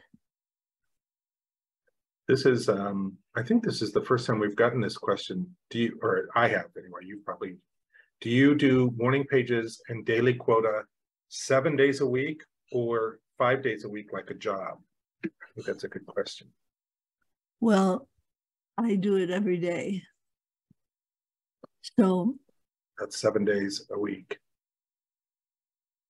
[2.27, 5.45] This is, um, I think this is the first time we've gotten this question.
[5.69, 7.57] Do you, or I have anyway, you probably,
[8.21, 10.83] do you do morning pages and daily quota
[11.29, 12.41] seven days a week
[12.71, 14.77] or five days a week like a job?
[15.25, 16.47] I think that's a good question.
[17.59, 18.07] Well,
[18.77, 20.03] I do it every day.
[21.97, 22.35] So
[22.99, 24.37] that's seven days a week.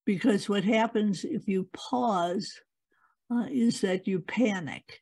[0.06, 2.52] Because what happens if you pause
[3.34, 5.00] uh, is that you panic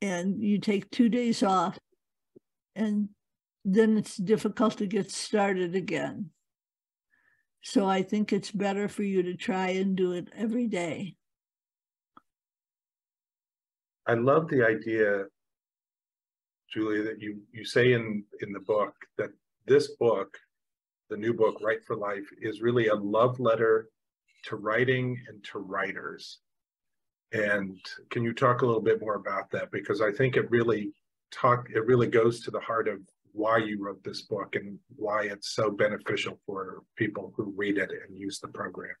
[0.00, 1.76] and you take two days off,
[2.76, 3.08] and
[3.64, 6.30] then it's difficult to get started again.
[7.70, 11.16] So I think it's better for you to try and do it every day.
[14.06, 15.24] I love the idea,
[16.72, 19.32] Julie, that you you say in in the book that
[19.66, 20.38] this book,
[21.10, 23.90] the new book, Write for Life, is really a love letter
[24.44, 26.38] to writing and to writers.
[27.32, 29.70] And can you talk a little bit more about that?
[29.70, 30.94] Because I think it really
[31.30, 33.00] talk it really goes to the heart of
[33.38, 37.90] why you wrote this book and why it's so beneficial for people who read it
[37.90, 38.96] and use the program.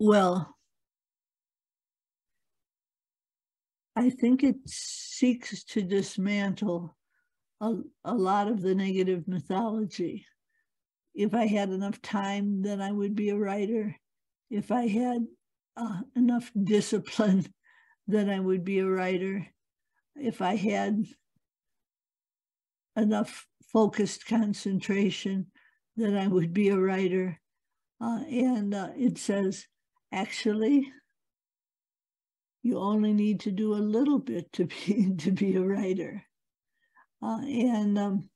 [0.00, 0.56] Well,
[3.94, 6.96] I think it seeks to dismantle
[7.60, 10.26] a, a lot of the negative mythology.
[11.14, 13.94] If I had enough time, then I would be a writer.
[14.50, 15.24] If I had
[15.76, 17.46] uh, enough discipline,
[18.08, 19.46] then I would be a writer.
[20.16, 21.04] If I had
[22.96, 25.46] enough focused concentration,
[25.96, 27.40] that I would be a writer.
[28.00, 29.66] Uh, and uh, it says,
[30.12, 30.92] actually,
[32.62, 36.22] you only need to do a little bit to be to be a writer.
[37.22, 38.28] Uh, and um,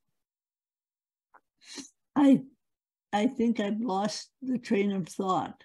[2.16, 2.42] I,
[3.12, 5.62] I think I've lost the train of thought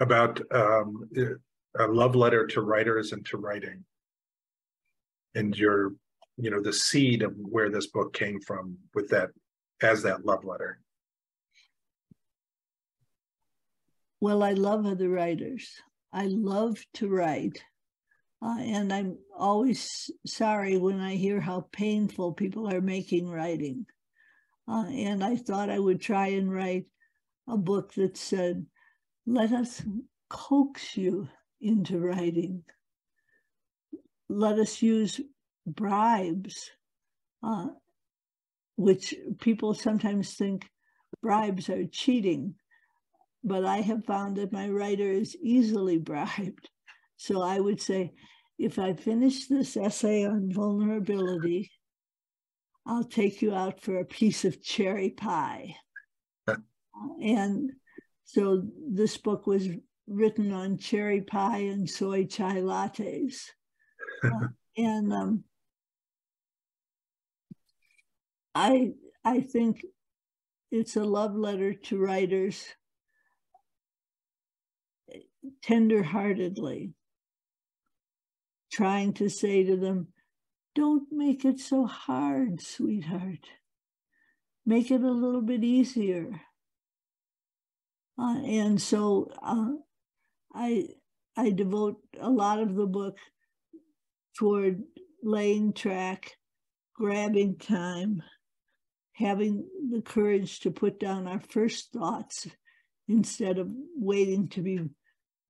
[0.00, 1.08] about um,
[1.78, 3.84] a love letter to writers and to writing
[5.34, 5.94] and your
[6.36, 9.30] you know the seed of where this book came from with that
[9.82, 10.80] as that love letter
[14.20, 15.68] Well, I love other writers.
[16.12, 17.62] I love to write.
[18.42, 23.86] Uh, and I'm always sorry when I hear how painful people are making writing.
[24.68, 26.86] Uh, and I thought I would try and write
[27.48, 28.66] a book that said,
[29.26, 29.82] let us
[30.30, 31.28] coax you
[31.60, 32.64] into writing.
[34.28, 35.20] Let us use
[35.66, 36.70] bribes,
[37.42, 37.68] uh,
[38.76, 40.68] which people sometimes think
[41.22, 42.54] bribes are cheating.
[43.42, 46.68] But I have found that my writer is easily bribed.
[47.16, 48.12] So I would say,
[48.58, 51.70] if I finish this essay on vulnerability,
[52.86, 55.76] I'll take you out for a piece of cherry pie.
[57.20, 57.72] and
[58.24, 59.68] so this book was
[60.06, 63.50] written on cherry pie and soy chai lattes.
[64.24, 65.44] uh, and um,
[68.56, 68.92] I
[69.22, 69.84] I think
[70.70, 72.64] it's a love letter to writers
[75.62, 76.94] tenderheartedly,
[78.72, 80.08] trying to say to them,
[80.74, 83.46] don't make it so hard, sweetheart.
[84.64, 86.40] Make it a little bit easier.
[88.18, 89.72] Uh, and so uh,
[90.54, 90.88] I
[91.36, 93.18] I devote a lot of the book
[94.38, 94.82] toward
[95.22, 96.32] laying track,
[96.94, 98.22] grabbing time,
[99.16, 102.46] having the courage to put down our first thoughts
[103.08, 104.80] instead of waiting to be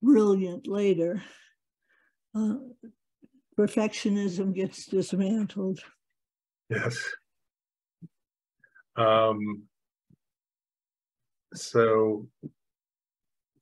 [0.03, 1.23] brilliant later.
[2.35, 2.55] Uh,
[3.59, 5.81] perfectionism gets dismantled.
[6.69, 7.03] Yes.
[8.97, 9.65] Um,
[11.55, 12.29] so,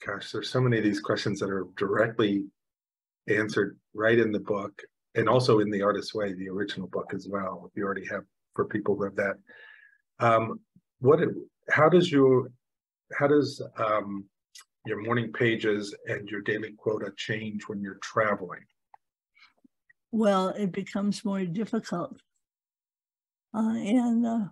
[0.05, 2.45] gosh, there's so many of these questions that are directly
[3.29, 4.83] answered right in the book
[5.15, 7.65] and also in the artist's way, the original book as well.
[7.71, 8.25] If you already have
[8.55, 9.37] for people who have that.
[10.21, 10.61] Um,
[11.01, 11.21] what,
[11.71, 12.51] how does your
[13.19, 14.25] how does um,
[14.87, 18.65] your morning pages and your daily quota change when you're traveling?
[20.11, 22.21] Well, it becomes more difficult.
[23.55, 24.45] Uh, and uh,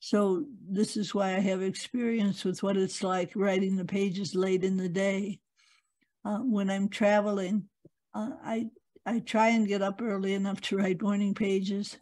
[0.00, 4.64] so this is why I have experience with what it's like writing the pages late
[4.64, 5.40] in the day.
[6.24, 7.68] Uh, when I'm traveling,
[8.14, 8.66] uh, I
[9.04, 11.96] I try and get up early enough to write morning pages,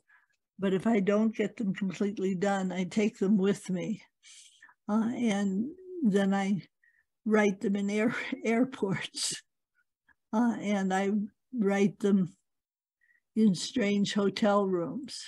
[0.59, 4.03] but if I don't get them completely done, I take them with me,
[4.89, 5.67] uh, and
[6.03, 6.63] then I
[7.25, 9.43] write them in air, airports,
[10.33, 11.11] uh, and I
[11.53, 12.35] write them
[13.37, 15.23] in strange hotel rooms.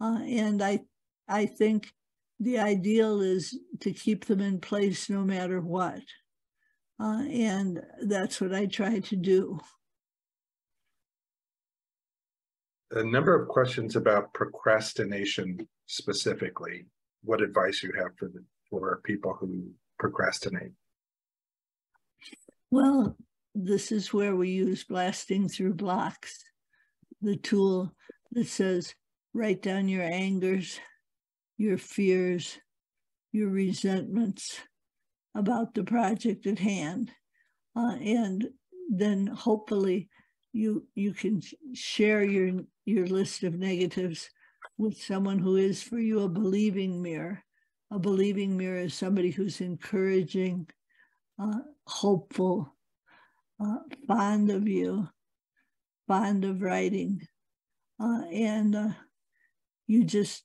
[0.00, 0.80] Uh, and I,
[1.28, 1.92] I think
[2.38, 6.00] the ideal is to keep them in place no matter what.
[6.98, 9.58] Uh, and that's what I try to do.
[12.92, 16.86] A number of questions about procrastination specifically.
[17.22, 20.72] What advice you have for the for people who procrastinate?
[22.70, 23.16] Well,
[23.54, 26.44] this is where we use blasting through blocks,
[27.20, 27.92] the tool
[28.32, 28.94] that says
[29.34, 30.80] write down your angers,
[31.58, 32.58] your fears,
[33.32, 34.58] your resentments
[35.36, 37.12] about the project at hand.
[37.76, 38.48] Uh, and
[38.88, 40.08] then hopefully
[40.52, 41.40] you you can
[41.74, 42.60] share your
[42.90, 44.28] your list of negatives
[44.78, 47.42] with someone who is for you a believing mirror.
[47.90, 50.68] A believing mirror is somebody who's encouraging,
[51.42, 52.76] uh, hopeful,
[53.62, 55.08] uh, fond of you,
[56.06, 57.20] fond of writing.
[58.02, 58.88] Uh, and uh,
[59.86, 60.44] you just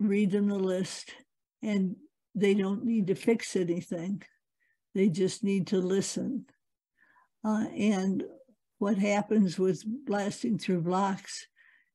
[0.00, 1.14] read them the list
[1.62, 1.96] and
[2.34, 4.22] they don't need to fix anything.
[4.94, 6.46] They just need to listen.
[7.44, 8.24] Uh, and
[8.78, 11.46] what happens with blasting through blocks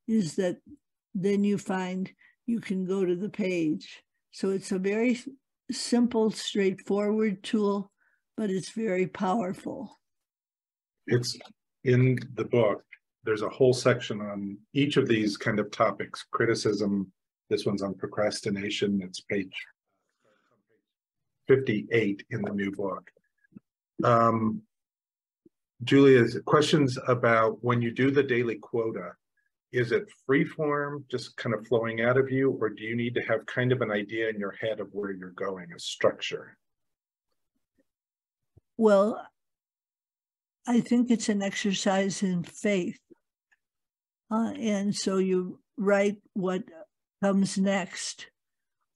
[0.10, 0.58] is that
[1.16, 2.12] then you find
[2.46, 4.04] you can go to the page.
[4.32, 5.22] So it's a very
[5.72, 7.92] simple, straightforward tool
[8.40, 10.00] but it's very powerful.
[11.08, 11.38] It's
[11.84, 12.82] in the book.
[13.26, 17.12] There's a whole section on each of these kind of topics criticism.
[17.50, 19.02] This one's on procrastination.
[19.04, 19.54] It's page
[21.50, 23.12] 58 in the new book.
[24.06, 24.62] Um,
[25.84, 29.12] Julia, questions about when you do the daily quota,
[29.72, 33.14] is it free form, just kind of flowing out of you, or do you need
[33.16, 36.58] to have kind of an idea in your head of where you're going, a structure?
[38.78, 39.22] Well,
[40.68, 43.00] I think it's an exercise in faith.
[44.32, 46.64] Uh, and so you write what
[47.24, 48.28] comes next,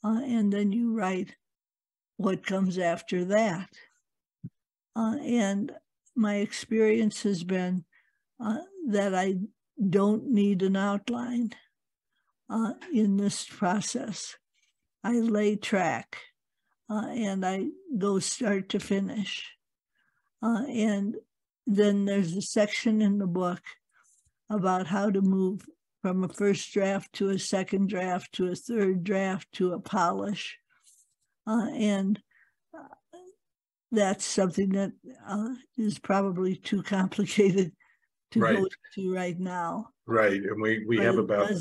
[0.03, 1.35] uh, and then you write
[2.17, 3.69] what comes after that.
[4.95, 5.71] Uh, and
[6.15, 7.83] my experience has been
[8.43, 8.59] uh,
[8.89, 9.35] that I
[9.89, 11.53] don't need an outline
[12.49, 14.35] uh, in this process.
[15.03, 16.17] I lay track
[16.89, 17.67] uh, and I
[17.97, 19.51] go start to finish.
[20.41, 21.15] Uh, and
[21.65, 23.61] then there's a section in the book
[24.49, 25.65] about how to move
[26.01, 30.57] from a first draft to a second draft to a third draft to a polish.
[31.47, 32.21] Uh, and
[32.77, 33.17] uh,
[33.91, 34.91] that's something that
[35.27, 37.71] uh, is probably too complicated
[38.33, 38.57] to Right.
[38.57, 39.89] go to right now.
[40.05, 41.51] Right, and we, we but have about,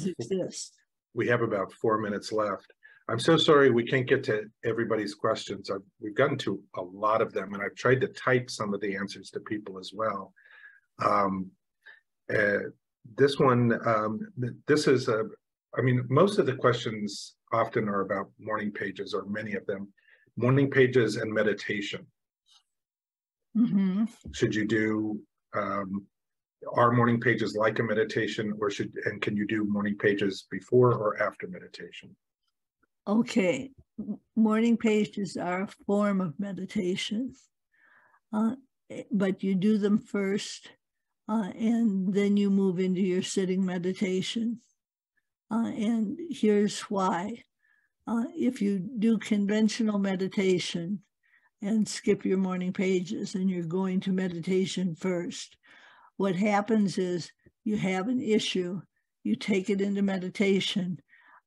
[1.14, 2.72] we have about four minutes left.
[3.08, 5.70] I'm so sorry we can't get to everybody's questions.
[5.70, 8.80] I've, we've gotten to a lot of them and I've tried to type some of
[8.80, 10.32] the answers to people as well.
[11.04, 11.50] Um,
[12.34, 12.70] uh,
[13.16, 14.20] this one, um,
[14.66, 15.24] this is a,
[15.76, 19.88] I mean, most of the questions often are about morning pages or many of them,
[20.36, 22.06] morning pages and meditation.
[23.54, 24.08] Mm -hmm.
[24.32, 25.20] should you do
[25.60, 26.06] um
[26.72, 30.94] are morning pages like a meditation or should and can you do morning pages before
[30.94, 32.14] or after meditation
[33.08, 33.72] Okay,
[34.36, 37.34] morning pages are a form of meditation.
[38.32, 38.54] Uh,
[39.10, 40.70] but you do them first,
[41.28, 44.60] uh, and then you move into your sitting meditation.
[45.50, 47.42] Uh, and here's why.
[48.06, 51.00] Uh, if you do conventional meditation
[51.60, 55.56] and skip your morning pages and you're going to meditation first,
[56.16, 57.30] what happens is
[57.64, 58.80] you have an issue,
[59.24, 60.98] you take it into meditation,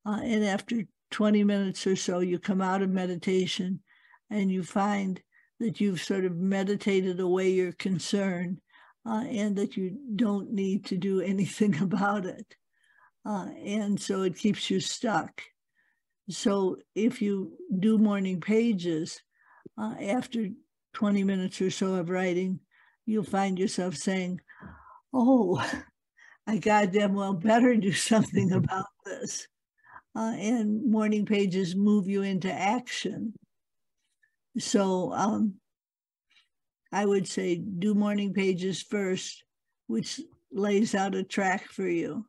[0.05, 3.79] uh, and after 20 minutes or so, you come out of meditation
[4.29, 5.21] and you find
[5.59, 8.59] that you've sort of meditated away your concern
[9.07, 12.55] uh, and that you don't need to do anything about it.
[13.25, 15.41] Uh, and so it keeps you stuck.
[16.29, 19.21] So if you do morning pages,
[19.77, 20.47] uh, after
[20.93, 22.59] 20 minutes or so of writing,
[23.05, 24.41] you'll find yourself saying,
[25.15, 25.63] Oh,
[26.47, 29.47] I goddamn well better do something about this
[30.15, 33.33] uh, and morning pages move you into action.
[34.57, 35.55] So um,
[36.91, 39.43] I would say do morning pages first,
[39.87, 42.25] which lays out a track for you,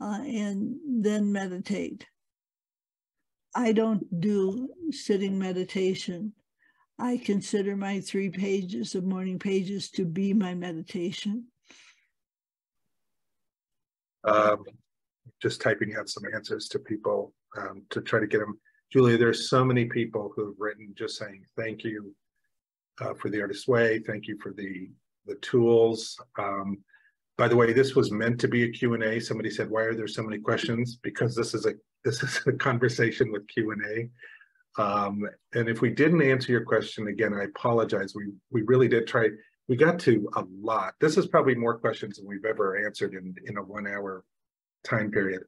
[0.00, 2.06] uh, and then meditate.
[3.54, 6.32] I don't do sitting meditation.
[6.98, 11.46] I consider my three pages of morning pages to be my meditation.
[14.24, 14.64] Um
[15.42, 18.58] just typing out some answers to people um to try to get them
[18.92, 22.14] julia there's so many people who have written just saying thank you
[23.00, 24.90] uh for the artist's way thank you for the
[25.26, 26.78] the tools um
[27.38, 29.20] by the way this was meant to be a Q and A.
[29.20, 32.52] somebody said why are there so many questions because this is a this is a
[32.52, 34.10] conversation with Q and A
[34.78, 38.14] Um, and if we didn't answer your question again, I apologize.
[38.14, 39.28] We we really did try.
[39.70, 40.94] We got to a lot.
[41.00, 44.24] This is probably more questions than we've ever answered in in a one hour
[44.82, 45.44] time period.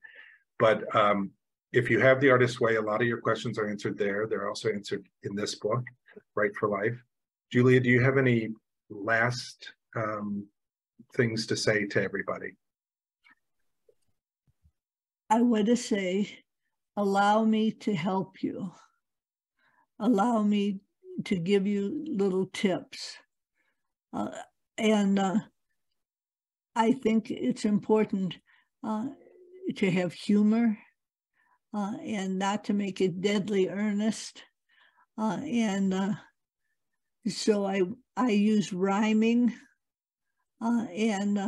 [0.61, 1.33] But um,
[1.73, 4.29] if you have the artist's way, a lot of your questions are answered there.
[4.29, 5.83] They're also answered in this book,
[6.37, 6.97] Write for Life.
[7.51, 8.51] Julia, do you have any
[8.91, 10.47] last um,
[11.17, 12.55] things to say to everybody?
[15.31, 16.29] I want to say,
[16.97, 18.71] allow me to help you.
[19.99, 20.79] Allow me
[21.25, 23.17] to give you little tips.
[24.13, 24.31] Uh,
[24.79, 25.39] and uh,
[26.75, 28.39] I think it's important
[28.87, 29.07] uh,
[29.77, 30.79] to have humor
[31.75, 34.43] uh, and not to make it deadly earnest.
[35.19, 36.13] Uh, and uh,
[37.29, 37.83] so I
[38.17, 39.55] I use rhyming,
[40.61, 41.39] and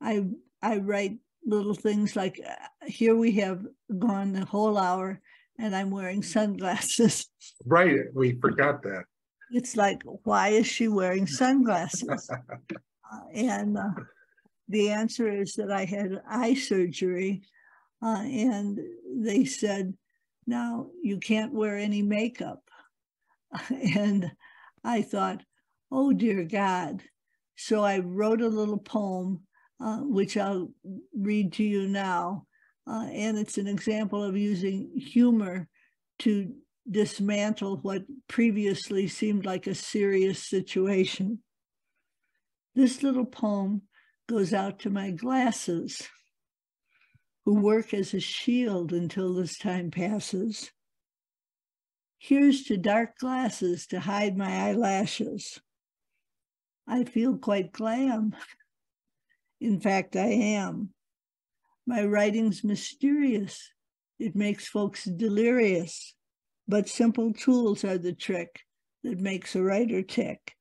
[0.00, 0.24] I
[0.62, 2.40] I write little things like
[2.86, 3.64] here we have
[3.98, 5.20] gone the whole hour
[5.58, 7.26] and I'm wearing sunglasses.
[7.64, 9.04] Right, we forgot that.
[9.50, 12.30] It's like, why is she wearing sunglasses?
[12.30, 13.90] Uh, and uh,
[14.68, 17.42] the answer is that I had eye surgery,
[18.02, 18.78] uh, and
[19.16, 19.94] they said,
[20.46, 22.62] now you can't wear any makeup.
[23.70, 24.30] and
[24.84, 25.42] I thought,
[25.90, 27.02] oh dear God.
[27.56, 29.40] So I wrote a little poem,
[29.80, 30.70] uh, which I'll
[31.16, 32.46] read to you now.
[32.86, 35.68] Uh, and it's an example of using humor
[36.20, 36.54] to
[36.90, 41.40] dismantle what previously seemed like a serious situation.
[42.74, 43.82] This little poem
[44.28, 46.08] goes out to my glasses,
[47.44, 50.70] who work as a shield until this time passes.
[52.18, 55.60] Here's to dark glasses to hide my eyelashes.
[56.86, 58.34] I feel quite glam.
[59.60, 60.90] In fact, I am.
[61.86, 63.70] My writing's mysterious.
[64.18, 66.14] It makes folks delirious.
[66.68, 68.60] But simple tools are the trick
[69.02, 70.54] that makes a writer tick.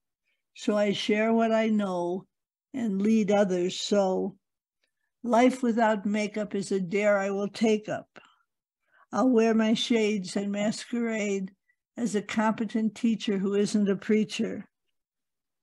[0.55, 2.25] So I share what I know
[2.73, 4.37] and lead others so.
[5.23, 8.07] Life without makeup is a dare I will take up.
[9.11, 11.51] I'll wear my shades and masquerade
[11.97, 14.65] as a competent teacher who isn't a preacher.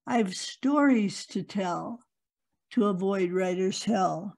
[0.07, 2.01] I've stories to tell
[2.73, 4.37] to avoid writer's hell.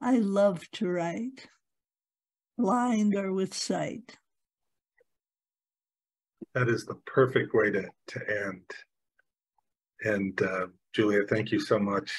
[0.00, 1.48] I love to write,
[2.56, 4.16] blind or with sight.
[6.54, 8.62] That is the perfect way to, to end.
[10.02, 12.12] And uh, Julia, thank you so much.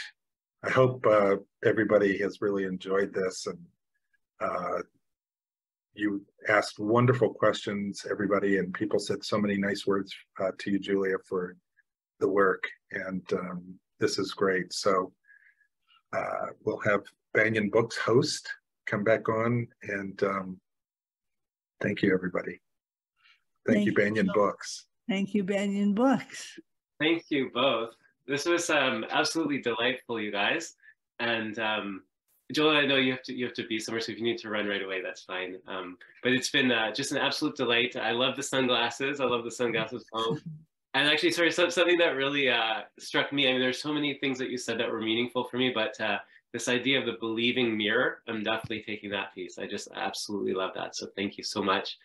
[0.63, 3.59] I hope uh, everybody has really enjoyed this and
[4.41, 4.81] uh,
[5.93, 10.79] you asked wonderful questions, everybody, and people said so many nice words uh, to you,
[10.79, 11.55] Julia, for
[12.19, 12.63] the work.
[12.91, 14.71] And um, this is great.
[14.71, 15.11] So
[16.13, 17.01] uh, we'll have
[17.33, 18.49] Banyen Books host
[18.85, 20.59] come back on and um,
[21.81, 22.59] thank you, everybody.
[23.73, 24.33] Thank, thank you, Banyen you.
[24.33, 24.85] Books.
[25.07, 26.59] Thank you, Banyen Books.
[26.99, 27.95] Thank you both.
[28.27, 30.75] This was um, absolutely delightful, you guys.
[31.19, 32.03] And um,
[32.51, 34.37] Joel, I know you have to you have to be somewhere, so if you need
[34.39, 35.57] to run right away, that's fine.
[35.67, 37.95] Um, but it's been uh, just an absolute delight.
[37.95, 39.19] I love the sunglasses.
[39.19, 40.41] I love the sunglasses phone.
[40.95, 43.47] And actually, sorry, something that really uh, struck me.
[43.47, 45.99] I mean, there's so many things that you said that were meaningful for me, but
[46.01, 46.17] uh,
[46.51, 49.59] this idea of the believing mirror, I'm definitely taking that piece.
[49.59, 50.95] I just absolutely love that.
[50.95, 51.97] So thank you so much.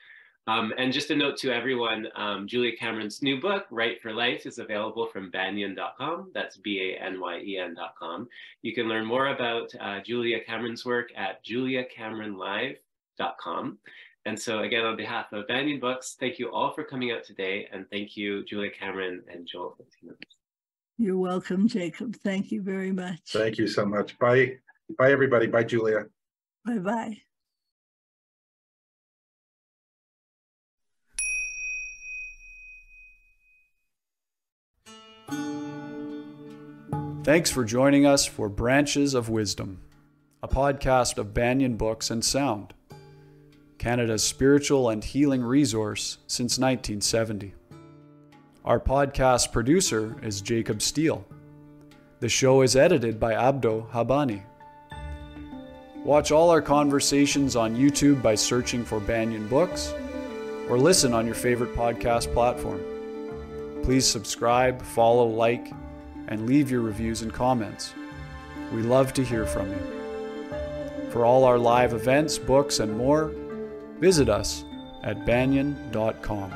[0.47, 4.45] Um, and just a note to everyone, um, Julia Cameron's new book, Write for Life,
[4.45, 6.33] is available from banyen.com.
[6.35, 8.29] That's B-A-N-Y-E-N.com.
[8.61, 13.79] You can learn more about uh, Julia Cameron's work at juliacameronlive.com.
[14.27, 17.69] And so again, on behalf of Banyen Books, thank you all for coming out today.
[17.73, 19.77] And thank you, Julia Cameron and Joel
[20.99, 22.17] You're welcome, Jacob.
[22.17, 23.21] Thank you very much.
[23.29, 24.19] Thank you so much.
[24.19, 24.57] Bye.
[24.99, 25.47] Bye, everybody.
[25.47, 26.05] Bye, Julia.
[26.67, 27.17] Bye-bye.
[37.25, 39.81] Thanks for joining us for Branches of Wisdom,
[40.43, 42.75] a podcast of Banyen Books and Sound,
[43.79, 47.55] Canada's spiritual and healing resource since 1970.
[48.63, 51.27] Our podcast producer is Jacob Steele.
[52.21, 54.43] The show is edited by Abdo Habani.
[56.05, 59.95] Watch all our conversations on YouTube by searching for Banyen Books
[60.69, 62.85] or listen on your favorite podcast platform.
[63.83, 65.73] Please subscribe, follow, like,
[66.29, 67.95] and leave your reviews and comments.
[68.73, 71.11] We love to hear from you.
[71.11, 73.33] For all our live events, books, and more,
[74.01, 74.65] visit us
[75.03, 76.53] at banyen.com.